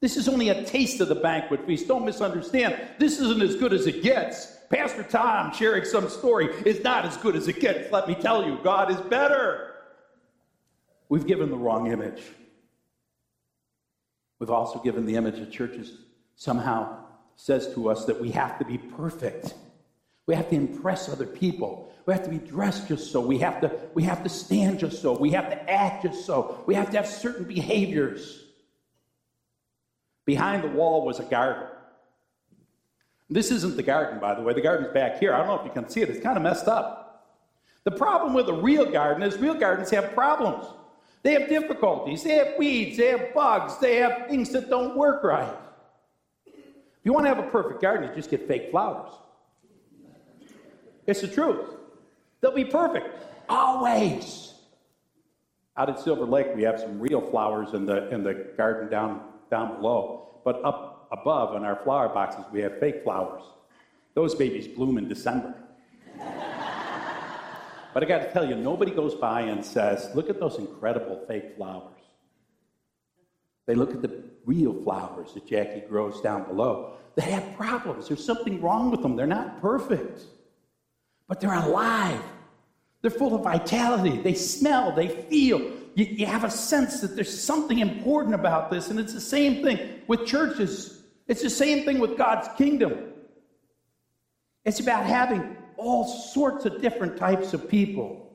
[0.00, 1.88] This is only a taste of the banquet feast.
[1.88, 2.80] Don't misunderstand.
[2.98, 4.56] This isn't as good as it gets.
[4.70, 7.90] Pastor Tom sharing some story is not as good as it gets.
[7.90, 9.74] Let me tell you, God is better.
[11.08, 12.22] We've given the wrong image.
[14.38, 15.92] We've also given the image of churches
[16.36, 19.54] somehow says to us that we have to be perfect.
[20.28, 21.90] We have to impress other people.
[22.04, 23.18] We have to be dressed just so.
[23.18, 25.18] We have to, we have to stand just so.
[25.18, 26.62] We have to act just so.
[26.66, 28.44] We have to have certain behaviors.
[30.26, 31.66] Behind the wall was a garden.
[33.30, 34.52] This isn't the garden, by the way.
[34.52, 35.32] The garden's back here.
[35.32, 36.10] I don't know if you can see it.
[36.10, 37.26] It's kind of messed up.
[37.84, 40.66] The problem with a real garden is real gardens have problems.
[41.22, 42.22] They have difficulties.
[42.22, 42.98] They have weeds.
[42.98, 43.78] They have bugs.
[43.78, 45.56] They have things that don't work right.
[46.46, 46.54] If
[47.04, 49.10] you want to have a perfect garden, you just get fake flowers.
[51.08, 51.74] It's the truth.
[52.42, 53.08] They'll be perfect.
[53.48, 54.52] Always.
[55.78, 59.22] Out at Silver Lake, we have some real flowers in the, in the garden down,
[59.50, 60.40] down below.
[60.44, 63.42] But up above in our flower boxes, we have fake flowers.
[64.14, 65.54] Those babies bloom in December.
[66.18, 71.24] but I got to tell you, nobody goes by and says, Look at those incredible
[71.26, 71.94] fake flowers.
[73.66, 76.96] They look at the real flowers that Jackie grows down below.
[77.14, 78.08] They have problems.
[78.08, 79.16] There's something wrong with them.
[79.16, 80.22] They're not perfect,
[81.28, 82.22] but they're alive.
[83.02, 84.16] They're full of vitality.
[84.16, 85.60] They smell, they feel.
[85.94, 88.88] You, you have a sense that there's something important about this.
[88.88, 93.12] And it's the same thing with churches, it's the same thing with God's kingdom.
[94.64, 98.30] It's about having all sorts of different types of people.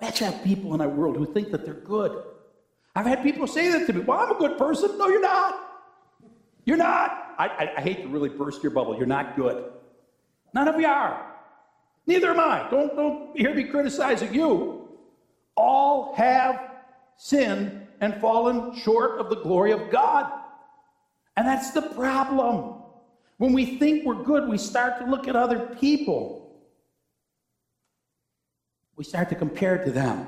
[0.00, 2.22] We actually have people in our world who think that they're good.
[2.94, 4.00] I've had people say that to me.
[4.00, 4.96] Well, I'm a good person.
[4.96, 5.54] No, you're not.
[6.64, 7.34] You're not.
[7.38, 8.96] I, I, I hate to really burst your bubble.
[8.96, 9.70] You're not good.
[10.56, 11.22] None of you are.
[12.06, 12.66] Neither am I.
[12.70, 14.88] Don't, don't hear me criticizing you.
[15.54, 16.58] All have
[17.18, 20.32] sinned and fallen short of the glory of God.
[21.36, 22.76] And that's the problem.
[23.36, 26.56] When we think we're good, we start to look at other people.
[28.96, 30.26] We start to compare to them.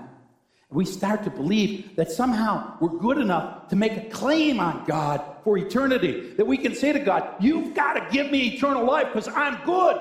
[0.68, 5.24] We start to believe that somehow we're good enough to make a claim on God
[5.43, 6.35] for eternity.
[6.37, 9.64] That we can say to God, You've got to give me eternal life because I'm
[9.64, 9.99] good,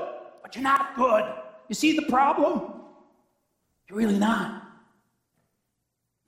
[0.47, 1.25] but you're not good.
[1.67, 2.71] You see the problem?
[3.89, 4.63] You're really not.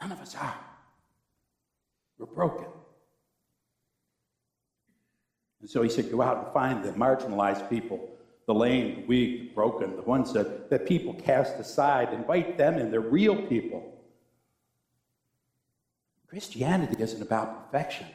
[0.01, 0.57] None of us are.
[2.17, 2.65] We're broken.
[5.61, 8.09] And so he said, Go out and find the marginalized people,
[8.45, 12.11] the lame, the weak, the broken, the ones that, that people cast aside.
[12.11, 12.91] Invite them in.
[12.91, 14.01] They're real people.
[16.27, 18.07] Christianity isn't about perfection,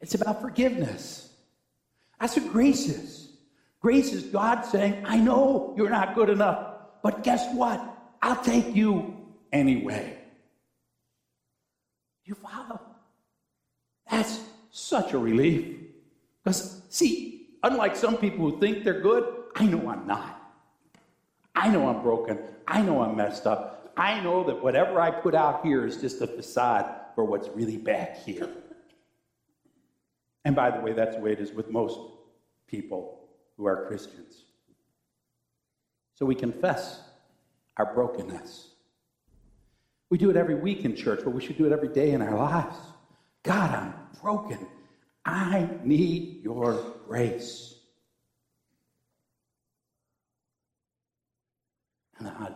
[0.00, 1.32] it's about forgiveness.
[2.20, 3.23] That's what grace is.
[3.84, 6.72] Grace is God saying, I know you're not good enough,
[7.02, 7.78] but guess what?
[8.22, 9.14] I'll take you
[9.52, 10.16] anyway.
[12.24, 12.80] You follow?
[14.10, 15.76] That's such a relief.
[16.42, 20.40] Because, see, unlike some people who think they're good, I know I'm not.
[21.54, 22.38] I know I'm broken.
[22.66, 23.92] I know I'm messed up.
[23.98, 27.76] I know that whatever I put out here is just a facade for what's really
[27.76, 28.48] back here.
[30.42, 32.00] And by the way, that's the way it is with most
[32.66, 33.23] people
[33.56, 34.44] who are Christians.
[36.14, 37.00] So we confess
[37.76, 38.68] our brokenness.
[40.10, 42.22] We do it every week in church, but we should do it every day in
[42.22, 42.76] our lives.
[43.42, 44.66] God, I'm broken.
[45.24, 47.74] I need your grace.
[52.18, 52.54] And the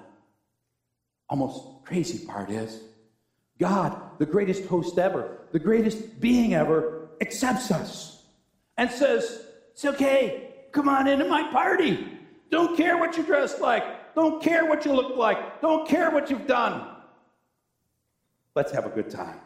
[1.29, 2.81] almost crazy part is
[3.59, 8.23] God, the greatest host ever, the greatest being ever, accepts us
[8.77, 9.43] and says,
[9.73, 12.19] It's okay, come on into my party.
[12.51, 16.31] Don't care what you dress like, don't care what you look like, don't care what
[16.31, 16.89] you've done.
[18.55, 19.41] Let's have a good time.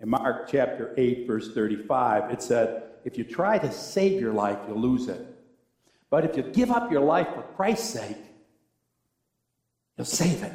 [0.00, 4.58] In Mark chapter 8, verse 35, it said, If you try to save your life,
[4.66, 5.26] you'll lose it.
[6.08, 8.16] But if you give up your life for Christ's sake,
[9.96, 10.52] you'll save it.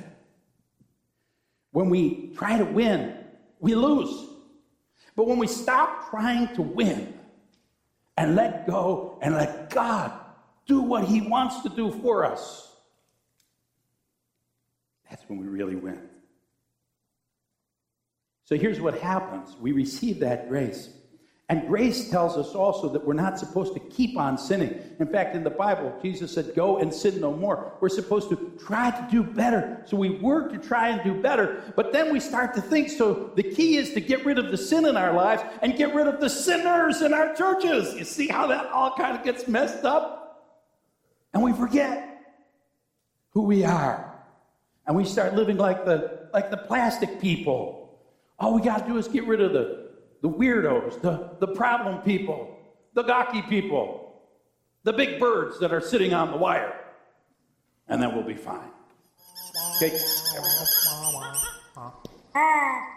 [1.72, 3.18] When we try to win,
[3.60, 4.30] we lose.
[5.16, 7.15] But when we stop trying to win
[8.18, 10.12] and let go and let God
[10.66, 12.72] do what He wants to do for us,
[15.10, 16.00] that's when we really win.
[18.46, 20.90] So here's what happens we receive that grace.
[21.48, 24.80] And grace tells us also that we're not supposed to keep on sinning.
[25.00, 27.74] In fact, in the Bible, Jesus said, Go and sin no more.
[27.80, 29.84] We're supposed to try to do better.
[29.86, 32.90] So we work to try and do better, but then we start to think.
[32.90, 35.94] So the key is to get rid of the sin in our lives and get
[35.94, 37.94] rid of the sinners in our churches.
[37.94, 40.26] You see how that all kind of gets messed up?
[41.36, 42.24] And we forget
[43.32, 44.16] who we are.
[44.88, 48.00] And we start living like the, like the plastic people.
[48.40, 49.85] All we got to do is get rid of the
[50.22, 52.58] the weirdos, the, the problem people,
[52.94, 54.22] the gawky people,
[54.84, 56.74] the big birds that are sitting on the wire.
[57.88, 58.70] And then we'll be fine.
[59.78, 61.94] Okay, there we go.
[62.36, 62.95] Ah.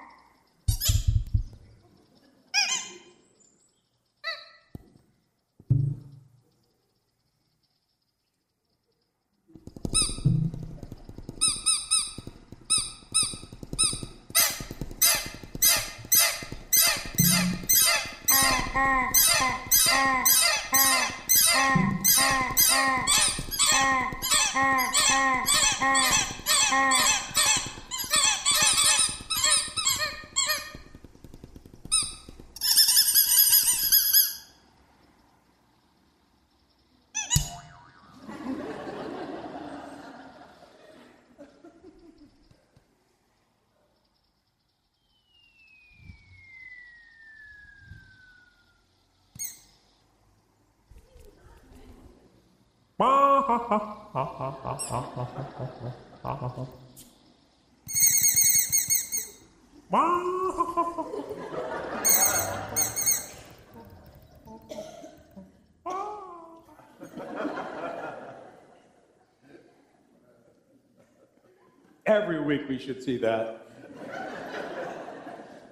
[72.07, 73.67] Every week we should see that.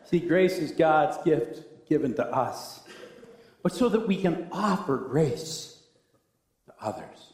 [0.04, 2.80] see, grace is God's gift given to us,
[3.62, 5.80] but so that we can offer grace
[6.66, 7.32] to others.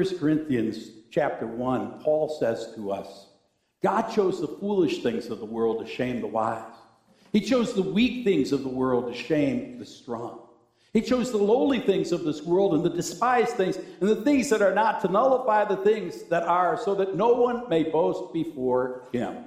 [0.00, 3.26] 1 Corinthians chapter 1, Paul says to us,
[3.82, 6.72] God chose the foolish things of the world to shame the wise.
[7.34, 10.40] He chose the weak things of the world to shame the strong.
[10.94, 14.48] He chose the lowly things of this world and the despised things and the things
[14.48, 18.32] that are not to nullify the things that are, so that no one may boast
[18.32, 19.44] before him.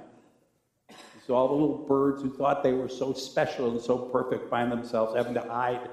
[1.26, 4.70] So all the little birds who thought they were so special and so perfect find
[4.70, 5.90] themselves having to hide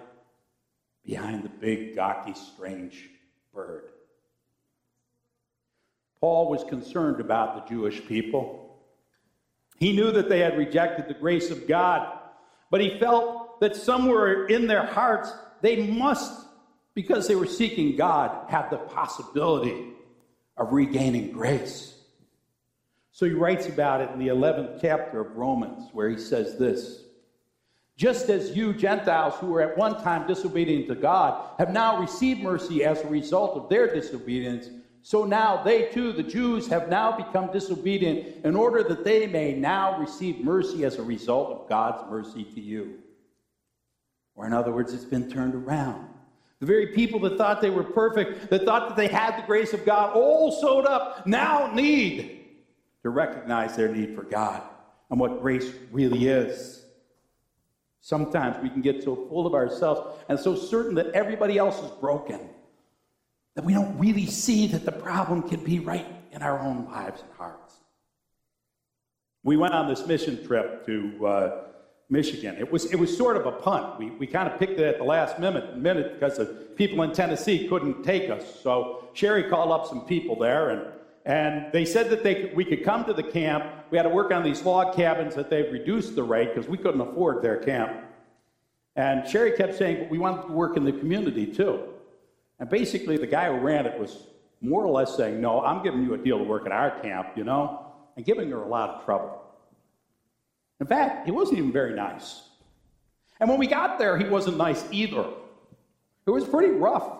[1.03, 3.09] behind the big, gawky, strange
[3.55, 3.90] bird.
[6.21, 8.77] Paul was concerned about the Jewish people.
[9.77, 12.19] He knew that they had rejected the grace of God,
[12.69, 16.45] but he felt that somewhere in their hearts they must,
[16.93, 19.87] because they were seeking God, have the possibility
[20.57, 21.95] of regaining grace.
[23.11, 27.03] So he writes about it in the 11th chapter of Romans, where he says this
[27.97, 32.41] Just as you Gentiles who were at one time disobedient to God have now received
[32.41, 34.69] mercy as a result of their disobedience,
[35.03, 39.53] so now they too, the Jews, have now become disobedient in order that they may
[39.53, 42.99] now receive mercy as a result of God's mercy to you.
[44.35, 46.07] Or, in other words, it's been turned around.
[46.59, 49.73] The very people that thought they were perfect, that thought that they had the grace
[49.73, 52.45] of God all sewed up, now need
[53.01, 54.61] to recognize their need for God
[55.09, 56.85] and what grace really is.
[58.01, 61.91] Sometimes we can get so full of ourselves and so certain that everybody else is
[61.99, 62.39] broken
[63.55, 67.21] that we don't really see that the problem can be right in our own lives
[67.21, 67.75] and hearts.
[69.43, 71.63] We went on this mission trip to uh,
[72.09, 72.55] Michigan.
[72.59, 73.97] It was, it was sort of a punt.
[73.97, 77.11] We, we kind of picked it at the last minute, minute because the people in
[77.11, 78.59] Tennessee couldn't take us.
[78.61, 80.85] So Sherry called up some people there, and,
[81.25, 83.65] and they said that they could, we could come to the camp.
[83.89, 86.77] We had to work on these log cabins that they've reduced the rate because we
[86.77, 87.91] couldn't afford their camp.
[88.95, 91.90] And Sherry kept saying, but we wanted to work in the community too.
[92.61, 94.27] And basically, the guy who ran it was
[94.61, 97.29] more or less saying, No, I'm giving you a deal to work at our camp,
[97.35, 99.41] you know, and giving her a lot of trouble.
[100.79, 102.43] In fact, he wasn't even very nice.
[103.39, 105.25] And when we got there, he wasn't nice either.
[106.27, 107.11] It was pretty rough,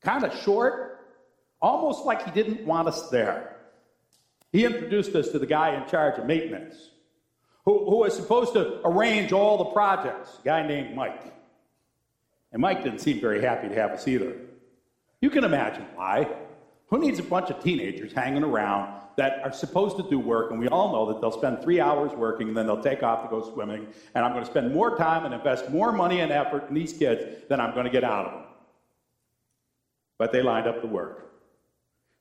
[0.00, 1.06] kind of short,
[1.60, 3.56] almost like he didn't want us there.
[4.50, 6.74] He introduced us to the guy in charge of maintenance,
[7.66, 11.34] who, who was supposed to arrange all the projects, a guy named Mike.
[12.52, 14.34] And Mike didn't seem very happy to have us either.
[15.20, 16.28] You can imagine why.
[16.86, 20.60] Who needs a bunch of teenagers hanging around that are supposed to do work, and
[20.60, 23.28] we all know that they'll spend three hours working and then they'll take off to
[23.28, 26.68] go swimming, and I'm going to spend more time and invest more money and effort
[26.68, 28.42] in these kids than I'm going to get out of them.
[30.18, 31.32] But they lined up the work.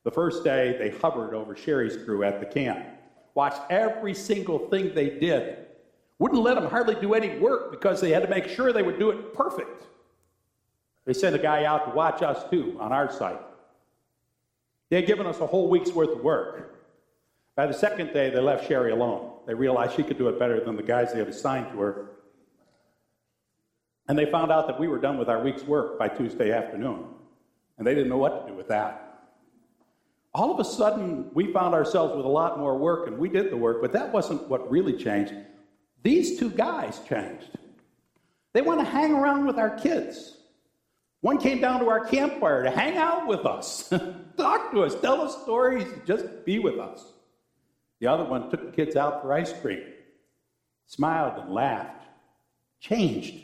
[0.05, 2.83] The first day, they hovered over Sherry's crew at the camp,
[3.35, 5.67] watched every single thing they did,
[6.17, 8.97] wouldn't let them hardly do any work because they had to make sure they would
[8.97, 9.83] do it perfect.
[11.07, 13.39] They sent a guy out to watch us too on our site.
[14.89, 16.85] They had given us a whole week's worth of work.
[17.55, 19.31] By the second day, they left Sherry alone.
[19.47, 22.09] They realized she could do it better than the guys they had assigned to her.
[24.09, 27.05] And they found out that we were done with our week's work by Tuesday afternoon.
[27.77, 29.21] And they didn't know what to do with that.
[30.33, 33.49] All of a sudden, we found ourselves with a lot more work, and we did
[33.49, 35.33] the work, but that wasn't what really changed.
[36.03, 37.49] These two guys changed.
[38.51, 40.36] They want to hang around with our kids.
[41.21, 43.91] One came down to our campfire to hang out with us,
[44.37, 47.03] talk to us, tell us stories, just be with us.
[47.99, 49.83] The other one took the kids out for ice cream,
[50.85, 52.05] smiled and laughed,
[52.79, 53.35] changed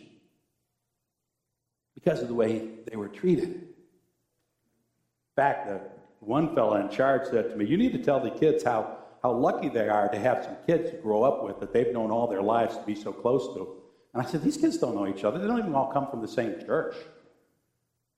[1.96, 3.50] because of the way they were treated.
[3.50, 5.82] In fact, the
[6.20, 9.32] one fellow in charge said to me, You need to tell the kids how, how
[9.32, 12.28] lucky they are to have some kids to grow up with that they've known all
[12.28, 13.78] their lives to be so close to.
[14.14, 15.40] And I said, These kids don't know each other.
[15.40, 16.96] They don't even all come from the same church.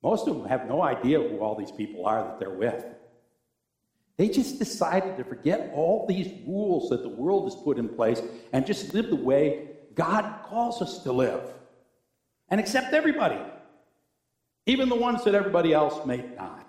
[0.03, 2.85] Most of them have no idea who all these people are that they're with.
[4.17, 8.21] They just decided to forget all these rules that the world has put in place
[8.53, 11.41] and just live the way God calls us to live
[12.49, 13.39] and accept everybody,
[14.65, 16.65] even the ones that everybody else may not.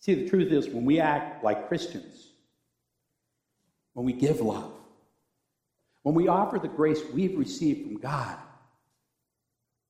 [0.00, 2.28] See, the truth is, when we act like Christians,
[3.94, 4.72] when we give love,
[6.02, 8.36] when we offer the grace we've received from God,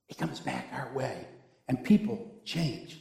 [0.08, 1.26] it comes back our way,
[1.68, 3.00] and people change.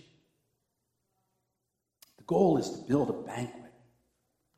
[2.17, 3.71] The goal is to build a banquet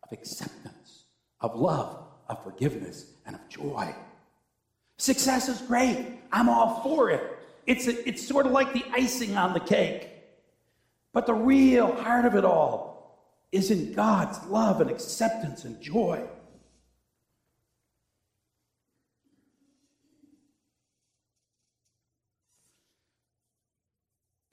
[0.04, 1.04] of acceptance,
[1.42, 3.94] of love, of forgiveness, and of joy.
[4.98, 6.20] Success is great.
[6.32, 7.24] I'm all for it.
[7.66, 10.10] It's, a, it's sort of like the icing on the cake.
[11.14, 13.20] But the real heart of it all
[13.52, 16.24] is in God's love and acceptance and joy.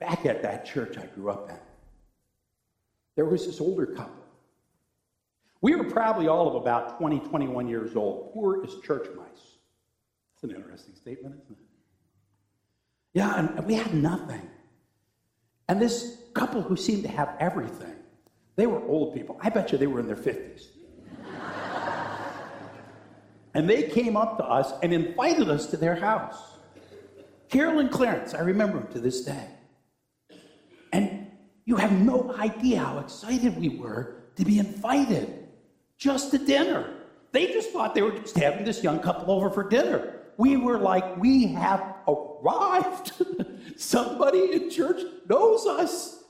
[0.05, 1.57] Back at that church I grew up in,
[3.15, 4.23] there was this older couple.
[5.61, 9.25] We were probably all of about 20, 21 years old, poor as church mice.
[10.35, 11.57] That's an interesting statement, isn't it?
[13.13, 14.49] Yeah, and we had nothing.
[15.67, 17.95] And this couple who seemed to have everything,
[18.57, 19.39] they were old people.
[19.41, 20.67] I bet you they were in their 50s.
[23.53, 26.57] and they came up to us and invited us to their house.
[27.49, 29.47] Carol and Clarence, I remember them to this day.
[31.65, 35.47] You have no idea how excited we were to be invited
[35.97, 36.93] just to dinner.
[37.31, 40.21] They just thought they were just having this young couple over for dinner.
[40.37, 43.13] We were like, we have arrived.
[43.77, 46.23] Somebody in church knows us,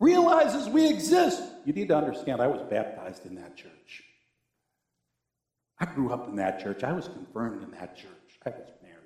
[0.00, 1.42] realizes we exist.
[1.64, 4.02] You need to understand, I was baptized in that church.
[5.78, 6.82] I grew up in that church.
[6.82, 8.08] I was confirmed in that church.
[8.44, 8.98] I was married.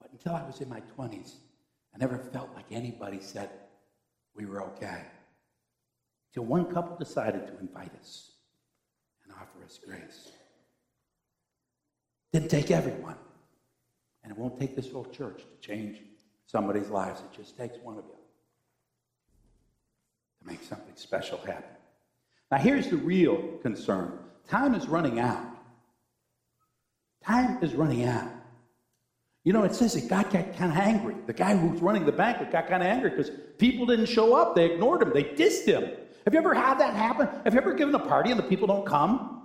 [0.00, 1.34] But until I was in my 20s,
[1.94, 3.50] I never felt like anybody said
[4.34, 5.02] we were okay.
[6.32, 8.32] Till one couple decided to invite us
[9.22, 10.30] and offer us grace.
[12.32, 13.16] Didn't take everyone.
[14.24, 16.00] And it won't take this whole church to change
[16.46, 17.20] somebody's lives.
[17.20, 18.16] It just takes one of you
[20.40, 21.76] to make something special happen.
[22.50, 24.18] Now, here's the real concern
[24.48, 25.46] time is running out.
[27.24, 28.33] Time is running out.
[29.44, 31.14] You know, it says that God got kind of angry.
[31.26, 34.56] The guy who's running the banquet got kind of angry because people didn't show up.
[34.56, 35.12] They ignored him.
[35.12, 35.84] They dissed him.
[36.24, 37.28] Have you ever had that happen?
[37.44, 39.42] Have you ever given a party and the people don't come?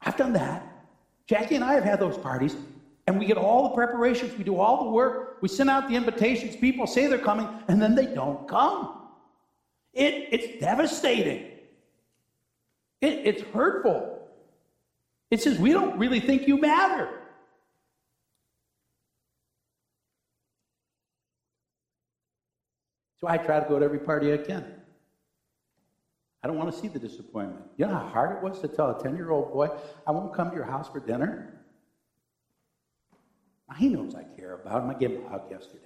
[0.00, 0.86] I've done that.
[1.26, 2.56] Jackie and I have had those parties,
[3.06, 5.96] and we get all the preparations, we do all the work, we send out the
[5.96, 9.00] invitations, people say they're coming, and then they don't come.
[9.92, 11.46] It, it's devastating.
[13.00, 14.28] It, it's hurtful.
[15.30, 17.08] It says, we don't really think you matter.
[23.22, 24.64] So I try to go to every party I can.
[26.42, 27.64] I don't want to see the disappointment.
[27.76, 29.68] You know how hard it was to tell a 10 year old boy,
[30.04, 31.54] I won't come to your house for dinner?
[33.68, 34.90] Now, he knows I care about him.
[34.90, 35.78] I gave him a hug yesterday.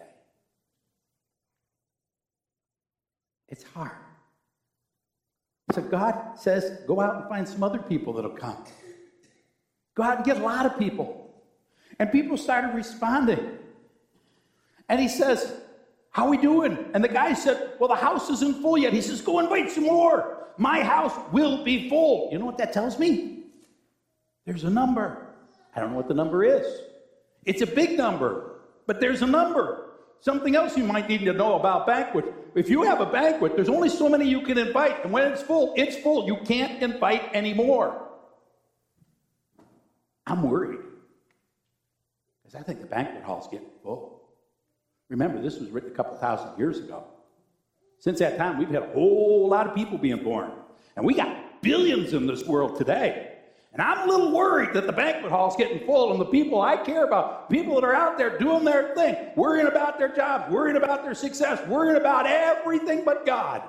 [3.50, 3.92] It's hard.
[5.72, 8.64] So God says, go out and find some other people that'll come.
[9.94, 11.34] Go out and get a lot of people.
[11.98, 13.58] And people started responding.
[14.88, 15.52] And he says,
[16.16, 16.78] How we doing?
[16.94, 18.94] And the guy said, Well, the house isn't full yet.
[18.94, 20.46] He says, Go and invite some more.
[20.56, 22.30] My house will be full.
[22.32, 23.40] You know what that tells me?
[24.46, 25.34] There's a number.
[25.74, 26.66] I don't know what the number is.
[27.44, 29.90] It's a big number, but there's a number.
[30.20, 32.24] Something else you might need to know about banquet.
[32.54, 35.42] If you have a banquet, there's only so many you can invite, and when it's
[35.42, 36.26] full, it's full.
[36.26, 38.08] You can't invite anymore.
[40.26, 40.80] I'm worried
[42.42, 44.15] because I think the banquet hall's getting full.
[45.08, 47.04] Remember, this was written a couple thousand years ago.
[47.98, 50.50] Since that time, we've had a whole lot of people being born,
[50.96, 53.32] and we got billions in this world today.
[53.72, 56.76] And I'm a little worried that the banquet hall's getting full, and the people I
[56.78, 60.76] care about, people that are out there doing their thing, worrying about their jobs, worrying
[60.76, 63.62] about their success, worrying about everything but God,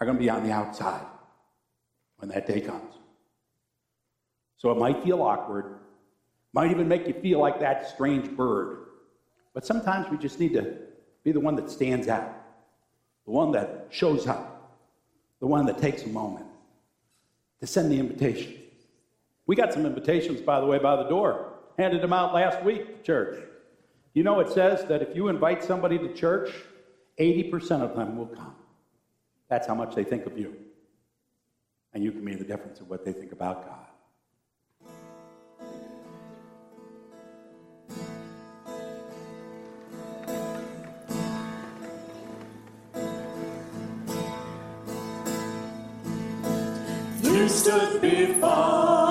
[0.00, 1.04] are going to be on the outside
[2.16, 2.94] when that day comes.
[4.56, 5.78] So it might feel awkward,
[6.52, 8.78] might even make you feel like that strange bird.
[9.52, 10.76] But sometimes we just need to
[11.24, 12.32] be the one that stands out,
[13.24, 14.78] the one that shows up,
[15.40, 16.46] the one that takes a moment
[17.60, 18.54] to send the invitation.
[19.46, 21.54] We got some invitations, by the way, by the door.
[21.76, 23.42] Handed them out last week to church.
[24.14, 26.52] You know, it says that if you invite somebody to church,
[27.18, 28.54] 80% of them will come.
[29.48, 30.56] That's how much they think of you.
[31.92, 33.86] And you can be the difference of what they think about God.
[47.40, 49.09] You stood before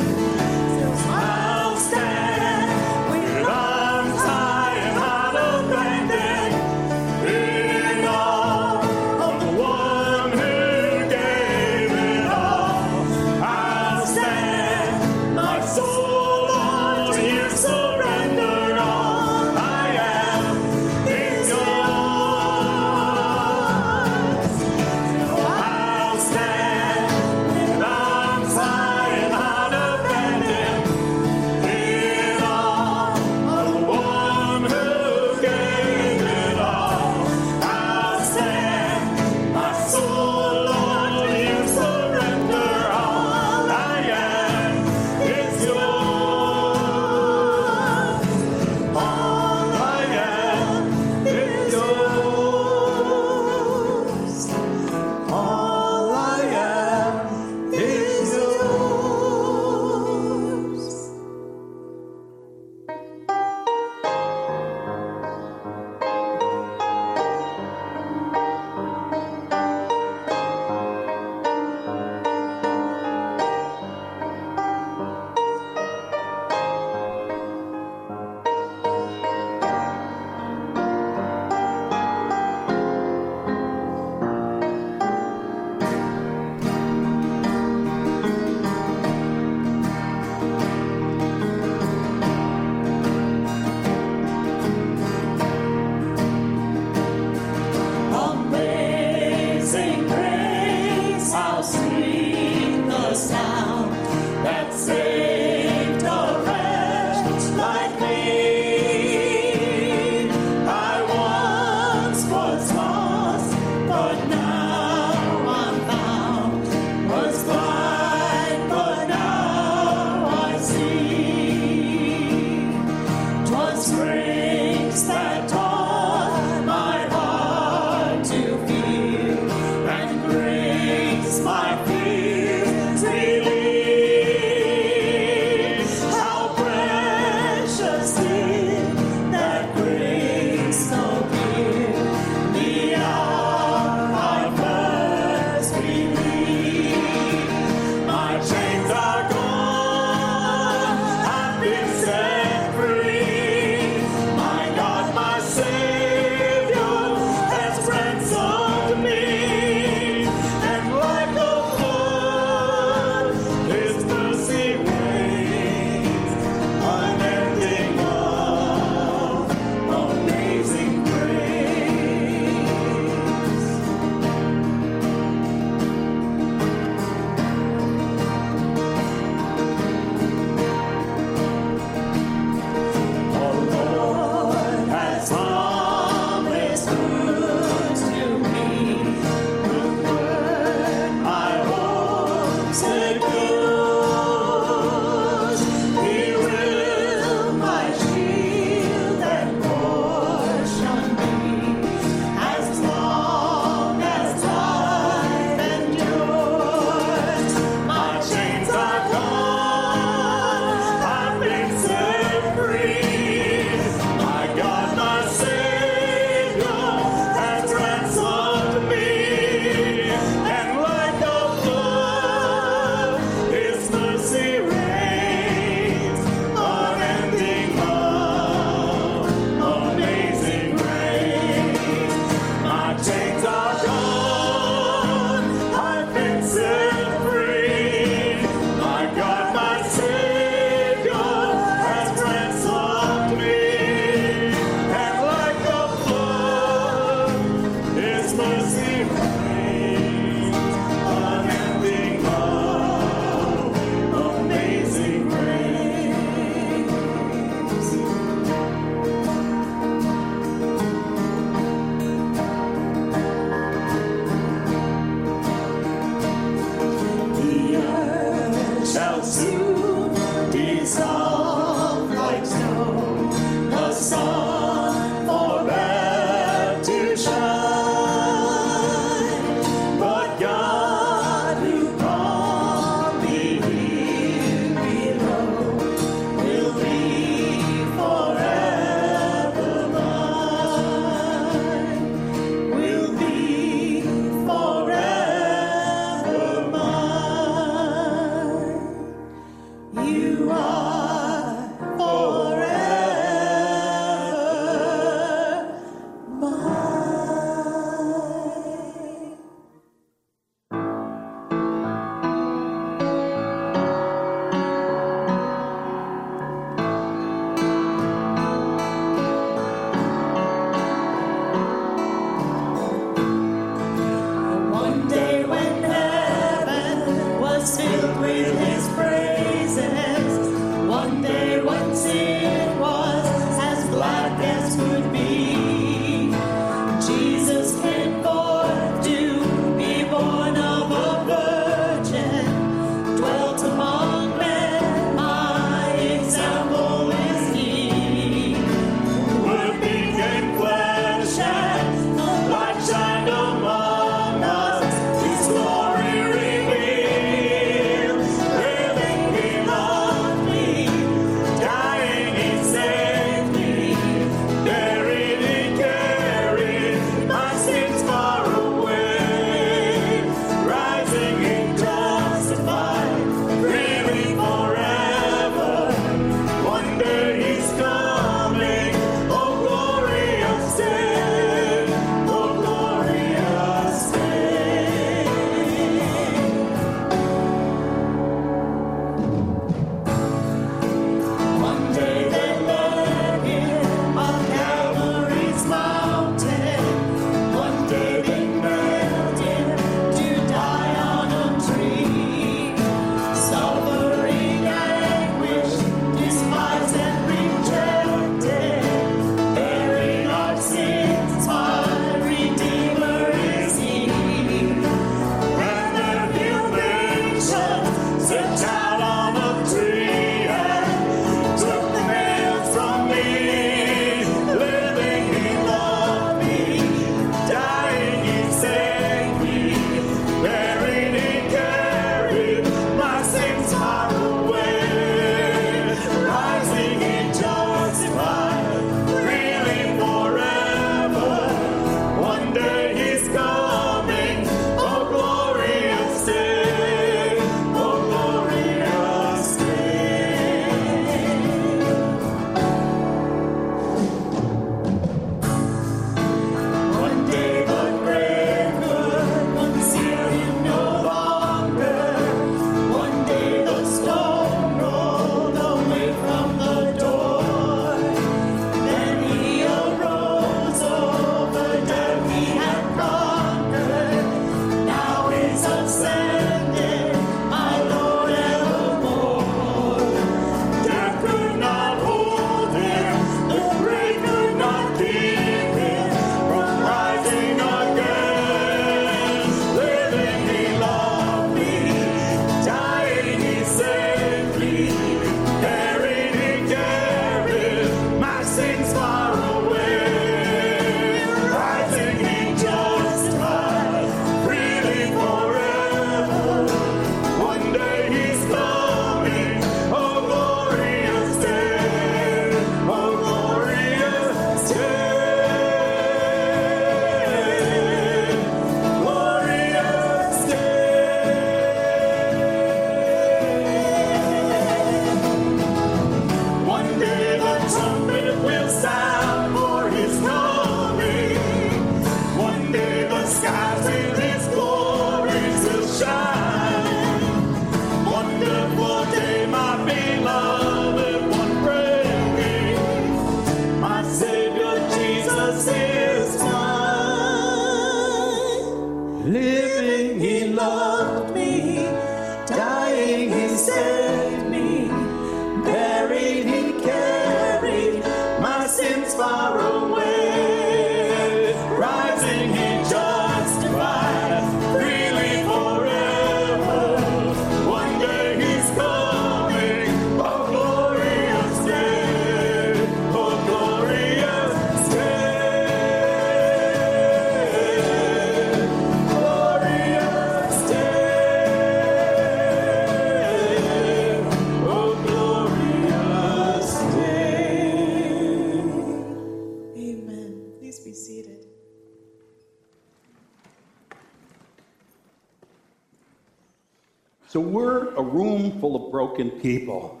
[599.10, 600.00] broken people.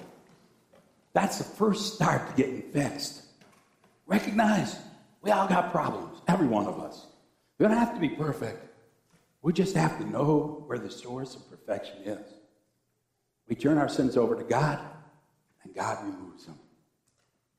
[1.12, 3.22] That's the first start to getting fixed.
[4.06, 4.76] Recognize
[5.22, 7.06] we all got problems, every one of us.
[7.58, 8.66] We don't have to be perfect.
[9.42, 12.32] We just have to know where the source of perfection is.
[13.48, 14.78] We turn our sins over to God,
[15.64, 16.58] and God removes them.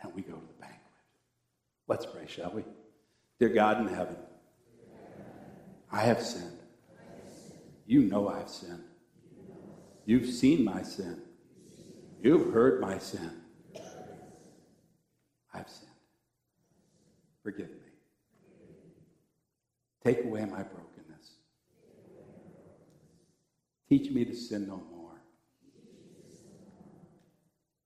[0.02, 0.80] And we go to the banquet.
[1.88, 2.64] Let's pray, shall we?
[3.40, 4.16] Dear God in heaven,
[5.92, 6.58] I have sinned.
[7.86, 8.84] You know I've sinned.
[10.06, 11.22] You've seen my sin.
[12.22, 13.32] You've heard my sin.
[15.54, 15.90] I've sinned.
[17.44, 17.76] Forgive me.
[20.04, 21.32] Take away my brokenness.
[23.90, 25.22] Teach me to sin no more.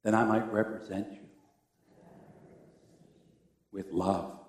[0.03, 1.20] That I might represent you
[3.72, 4.40] with love,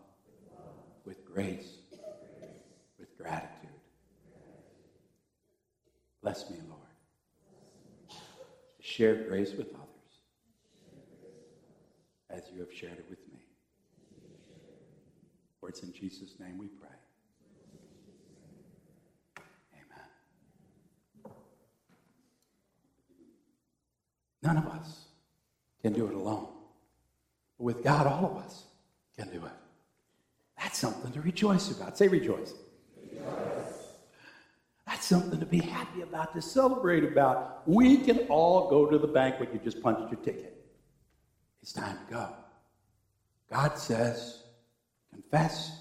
[1.04, 1.78] with grace,
[2.98, 3.70] with gratitude.
[6.22, 6.80] Bless me, Lord.
[8.80, 9.75] Share grace with
[12.30, 13.40] as you have shared it with me.
[15.60, 16.88] For it's in Jesus' name we pray.
[19.74, 21.34] Amen.
[24.42, 25.06] None of us
[25.82, 26.48] can do it alone.
[27.58, 28.64] But with God, all of us
[29.16, 29.52] can do it.
[30.58, 31.96] That's something to rejoice about.
[31.96, 32.54] Say rejoice.
[34.86, 37.62] That's something to be happy about, to celebrate about.
[37.66, 39.50] We can all go to the banquet.
[39.52, 40.55] You just punched your ticket.
[41.66, 42.28] It's time to go.
[43.50, 44.44] God says,
[45.12, 45.80] confess,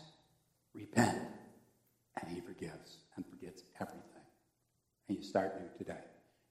[0.74, 1.20] repent,
[2.20, 4.02] and He forgives and forgets everything.
[5.07, 6.02] And you start new today.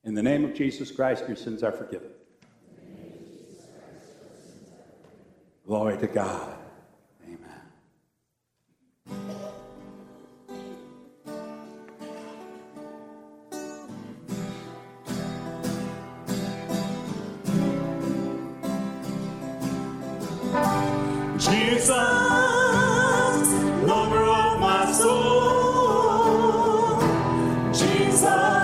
[0.05, 2.11] In the name of Jesus Christ, your sins are forgiven.
[5.67, 6.57] Glory to God.
[7.25, 7.61] Amen.
[28.25, 28.64] Jesus,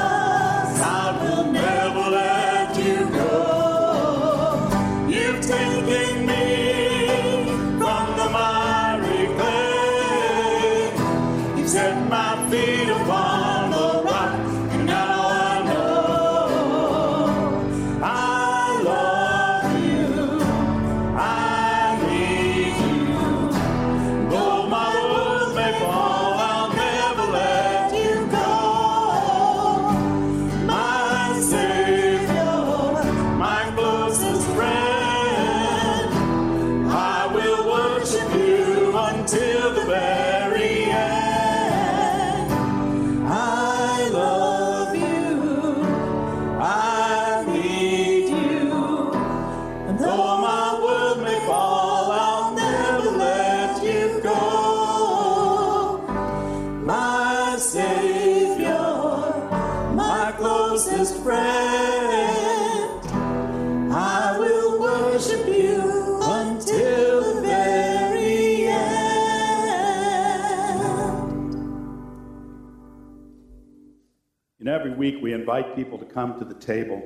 [75.01, 76.99] week we invite people to come to the table.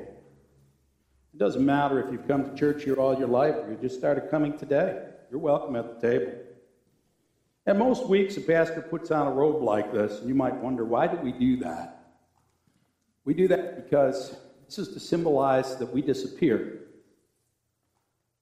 [1.33, 3.97] It doesn't matter if you've come to church here all your life or you just
[3.97, 5.01] started coming today.
[5.31, 6.33] You're welcome at the table.
[7.65, 10.83] And most weeks, a pastor puts on a robe like this, and you might wonder,
[10.83, 12.17] why do we do that?
[13.23, 14.35] We do that because
[14.65, 16.81] this is to symbolize that we disappear.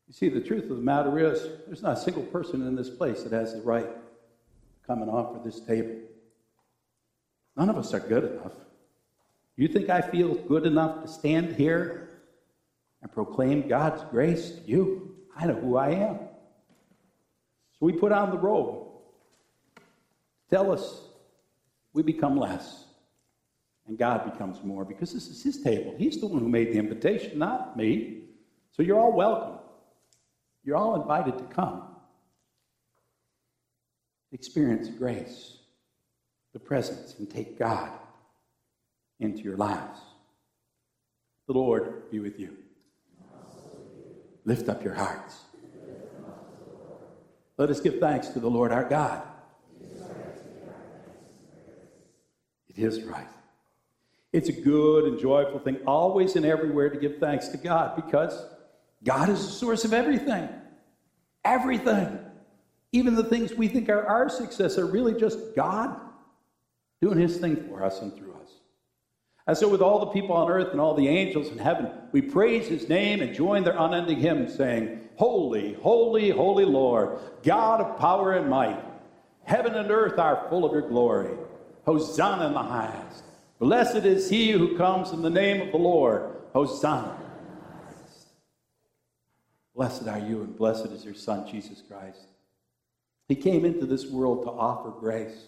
[0.07, 2.89] You see, the truth of the matter is, there's not a single person in this
[2.89, 5.95] place that has the right to come and offer this table.
[7.55, 8.53] None of us are good enough.
[9.55, 12.09] You think I feel good enough to stand here
[13.01, 15.15] and proclaim God's grace to you?
[15.35, 16.19] I know who I am.
[17.79, 18.87] So we put on the robe.
[20.49, 21.07] Tell us
[21.93, 22.85] we become less
[23.87, 25.93] and God becomes more because this is His table.
[25.97, 28.23] He's the one who made the invitation, not me.
[28.71, 29.59] So you're all welcome.
[30.63, 31.83] You're all invited to come.
[34.31, 35.57] Experience grace,
[36.53, 37.91] the presence, and take God
[39.19, 39.99] into your lives.
[41.47, 42.55] The Lord be with you.
[44.45, 45.39] Lift up your hearts.
[47.57, 49.21] Let us give thanks to the Lord our God.
[52.69, 53.27] It is right.
[54.31, 58.33] It's a good and joyful thing, always and everywhere, to give thanks to God because
[59.03, 60.49] God is the source of everything.
[61.45, 62.19] Everything.
[62.91, 65.99] Even the things we think are our success are really just God
[67.01, 68.32] doing His thing for us and through us.
[69.45, 72.21] And so, with all the people on earth and all the angels in heaven, we
[72.21, 77.99] praise his name and join their unending hymn saying, Holy, holy, holy Lord, God of
[77.99, 78.81] power and might.
[79.43, 81.35] Heaven and earth are full of your glory.
[81.85, 83.23] Hosanna in the highest.
[83.59, 86.29] Blessed is he who comes in the name of the Lord.
[86.53, 87.17] Hosanna.
[89.75, 92.27] Blessed are you, and blessed is your Son, Jesus Christ.
[93.27, 95.47] He came into this world to offer grace,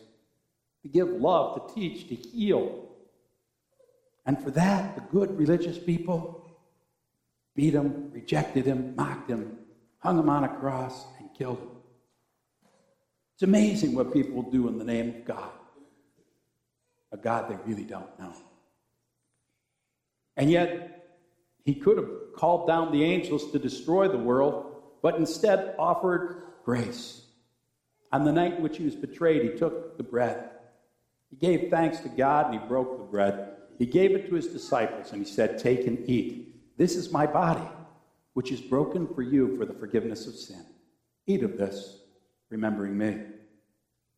[0.81, 2.84] to give love, to teach, to heal.
[4.25, 6.45] And for that, the good religious people
[7.55, 9.57] beat him, rejected him, mocked him,
[9.99, 11.69] hung him on a cross, and killed him.
[13.35, 15.51] It's amazing what people do in the name of God,
[17.11, 18.33] a God they really don't know.
[20.37, 21.07] And yet,
[21.63, 27.21] he could have called down the angels to destroy the world, but instead offered grace.
[28.11, 30.49] On the night in which he was betrayed, he took the bread.
[31.29, 33.54] He gave thanks to God and he broke the bread.
[33.77, 36.55] He gave it to his disciples and he said, Take and eat.
[36.77, 37.67] This is my body,
[38.33, 40.65] which is broken for you for the forgiveness of sin.
[41.27, 41.99] Eat of this,
[42.49, 43.17] remembering me.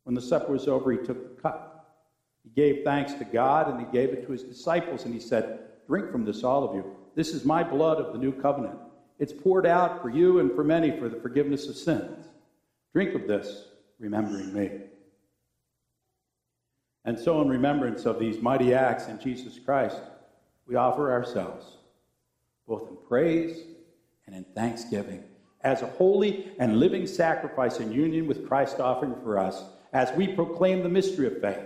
[0.04, 1.96] When the supper was over, he took the cup.
[2.44, 5.60] He gave thanks to God and he gave it to his disciples and he said,
[5.88, 6.96] Drink from this, all of you.
[7.16, 8.78] This is my blood of the new covenant.
[9.20, 12.28] It's poured out for you and for many for the forgiveness of sins.
[12.94, 13.66] Drink of this,
[14.00, 14.70] remembering me.
[17.08, 19.98] And so, in remembrance of these mighty acts in Jesus Christ,
[20.68, 21.78] we offer ourselves,
[22.68, 23.62] both in praise
[24.26, 25.24] and in thanksgiving,
[25.62, 29.64] as a holy and living sacrifice in union with Christ offering for us,
[29.94, 31.64] as we proclaim the mystery of faith.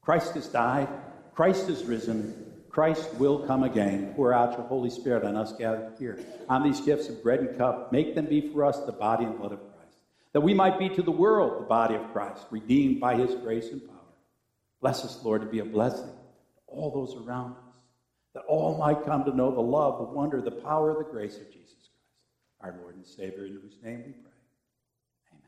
[0.00, 0.86] Christ has died,
[1.34, 4.12] Christ is risen, Christ will come again.
[4.14, 6.20] Pour out your Holy Spirit on us gathered here.
[6.48, 9.36] On these gifts of bread and cup, make them be for us the body and
[9.36, 9.98] blood of Christ,
[10.34, 13.72] that we might be to the world the body of Christ, redeemed by his grace
[13.72, 13.97] and power.
[14.80, 17.74] Bless us, Lord, to be a blessing to all those around us,
[18.34, 21.52] that all might come to know the love, the wonder, the power, the grace of
[21.52, 21.90] Jesus
[22.60, 24.32] Christ, our Lord and Savior, in whose name we pray.
[25.32, 25.42] Amen.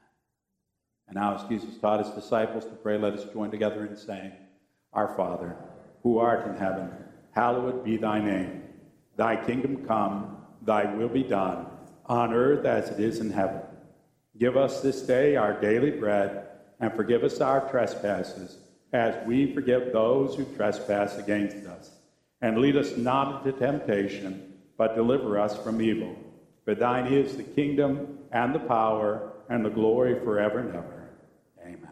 [1.09, 4.33] And now, as Jesus taught his disciples to pray, let us join together in saying,
[4.93, 5.57] Our Father,
[6.03, 6.91] who art in heaven,
[7.33, 8.65] hallowed be thy name.
[9.17, 11.67] Thy kingdom come, thy will be done,
[12.07, 13.61] on earth as it is in heaven.
[14.39, 16.47] Give us this day our daily bread,
[16.81, 18.57] and forgive us our trespasses,
[18.93, 21.91] as we forgive those who trespass against us.
[22.41, 26.17] And lead us not into temptation, but deliver us from evil.
[26.65, 31.09] For thine is the kingdom, and the power, and the glory forever and ever.
[31.63, 31.91] Amen.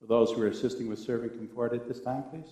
[0.00, 2.50] For those who are assisting with serving, come forward at this time, please.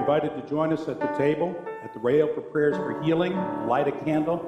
[0.00, 1.54] Invited to join us at the table,
[1.84, 3.34] at the rail for prayers for healing,
[3.66, 4.38] light a candle.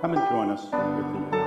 [0.00, 1.39] Come and join us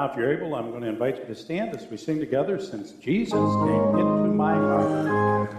[0.00, 2.58] Now, if you're able, I'm going to invite you to stand as we sing together
[2.58, 5.52] since Jesus came into my heart.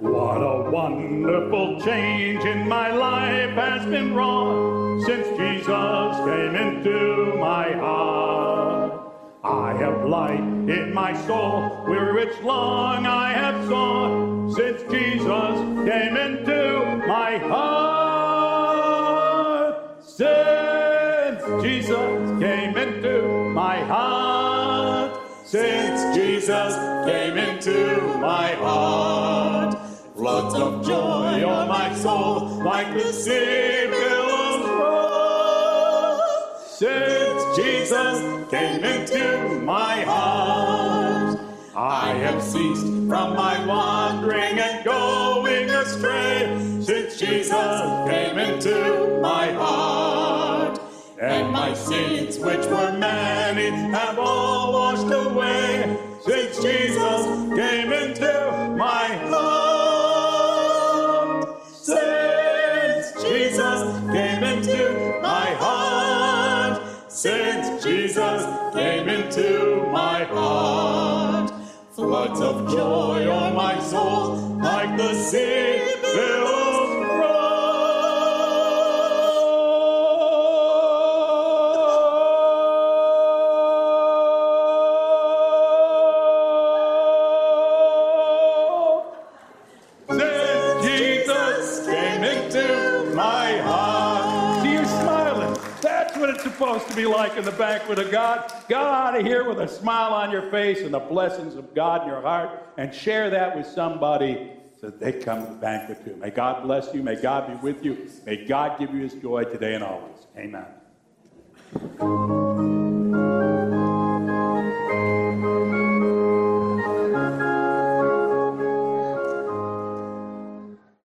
[0.00, 7.70] What a wonderful change in my life has been wrought since Jesus came into my
[7.72, 9.12] heart.
[9.44, 16.16] I have light in my soul, where which long I have sought, since Jesus came
[16.16, 18.84] into my heart.
[20.02, 25.20] Since Jesus came into my heart.
[25.44, 26.74] Since Jesus
[27.06, 29.76] came into my heart.
[30.14, 36.18] Floods of joy on my soul, like the sea billows roll.
[36.66, 41.38] Since Jesus came into my heart,
[41.76, 44.83] I have ceased from my wandering and
[97.28, 98.52] like in the banquet of God.
[98.68, 102.02] Go out of here with a smile on your face and the blessings of God
[102.02, 106.04] in your heart and share that with somebody so that they come to the banquet
[106.04, 106.16] too.
[106.16, 107.02] May God bless you.
[107.02, 108.10] May God be with you.
[108.26, 110.26] May God give you his joy today and always.
[110.36, 110.66] Amen.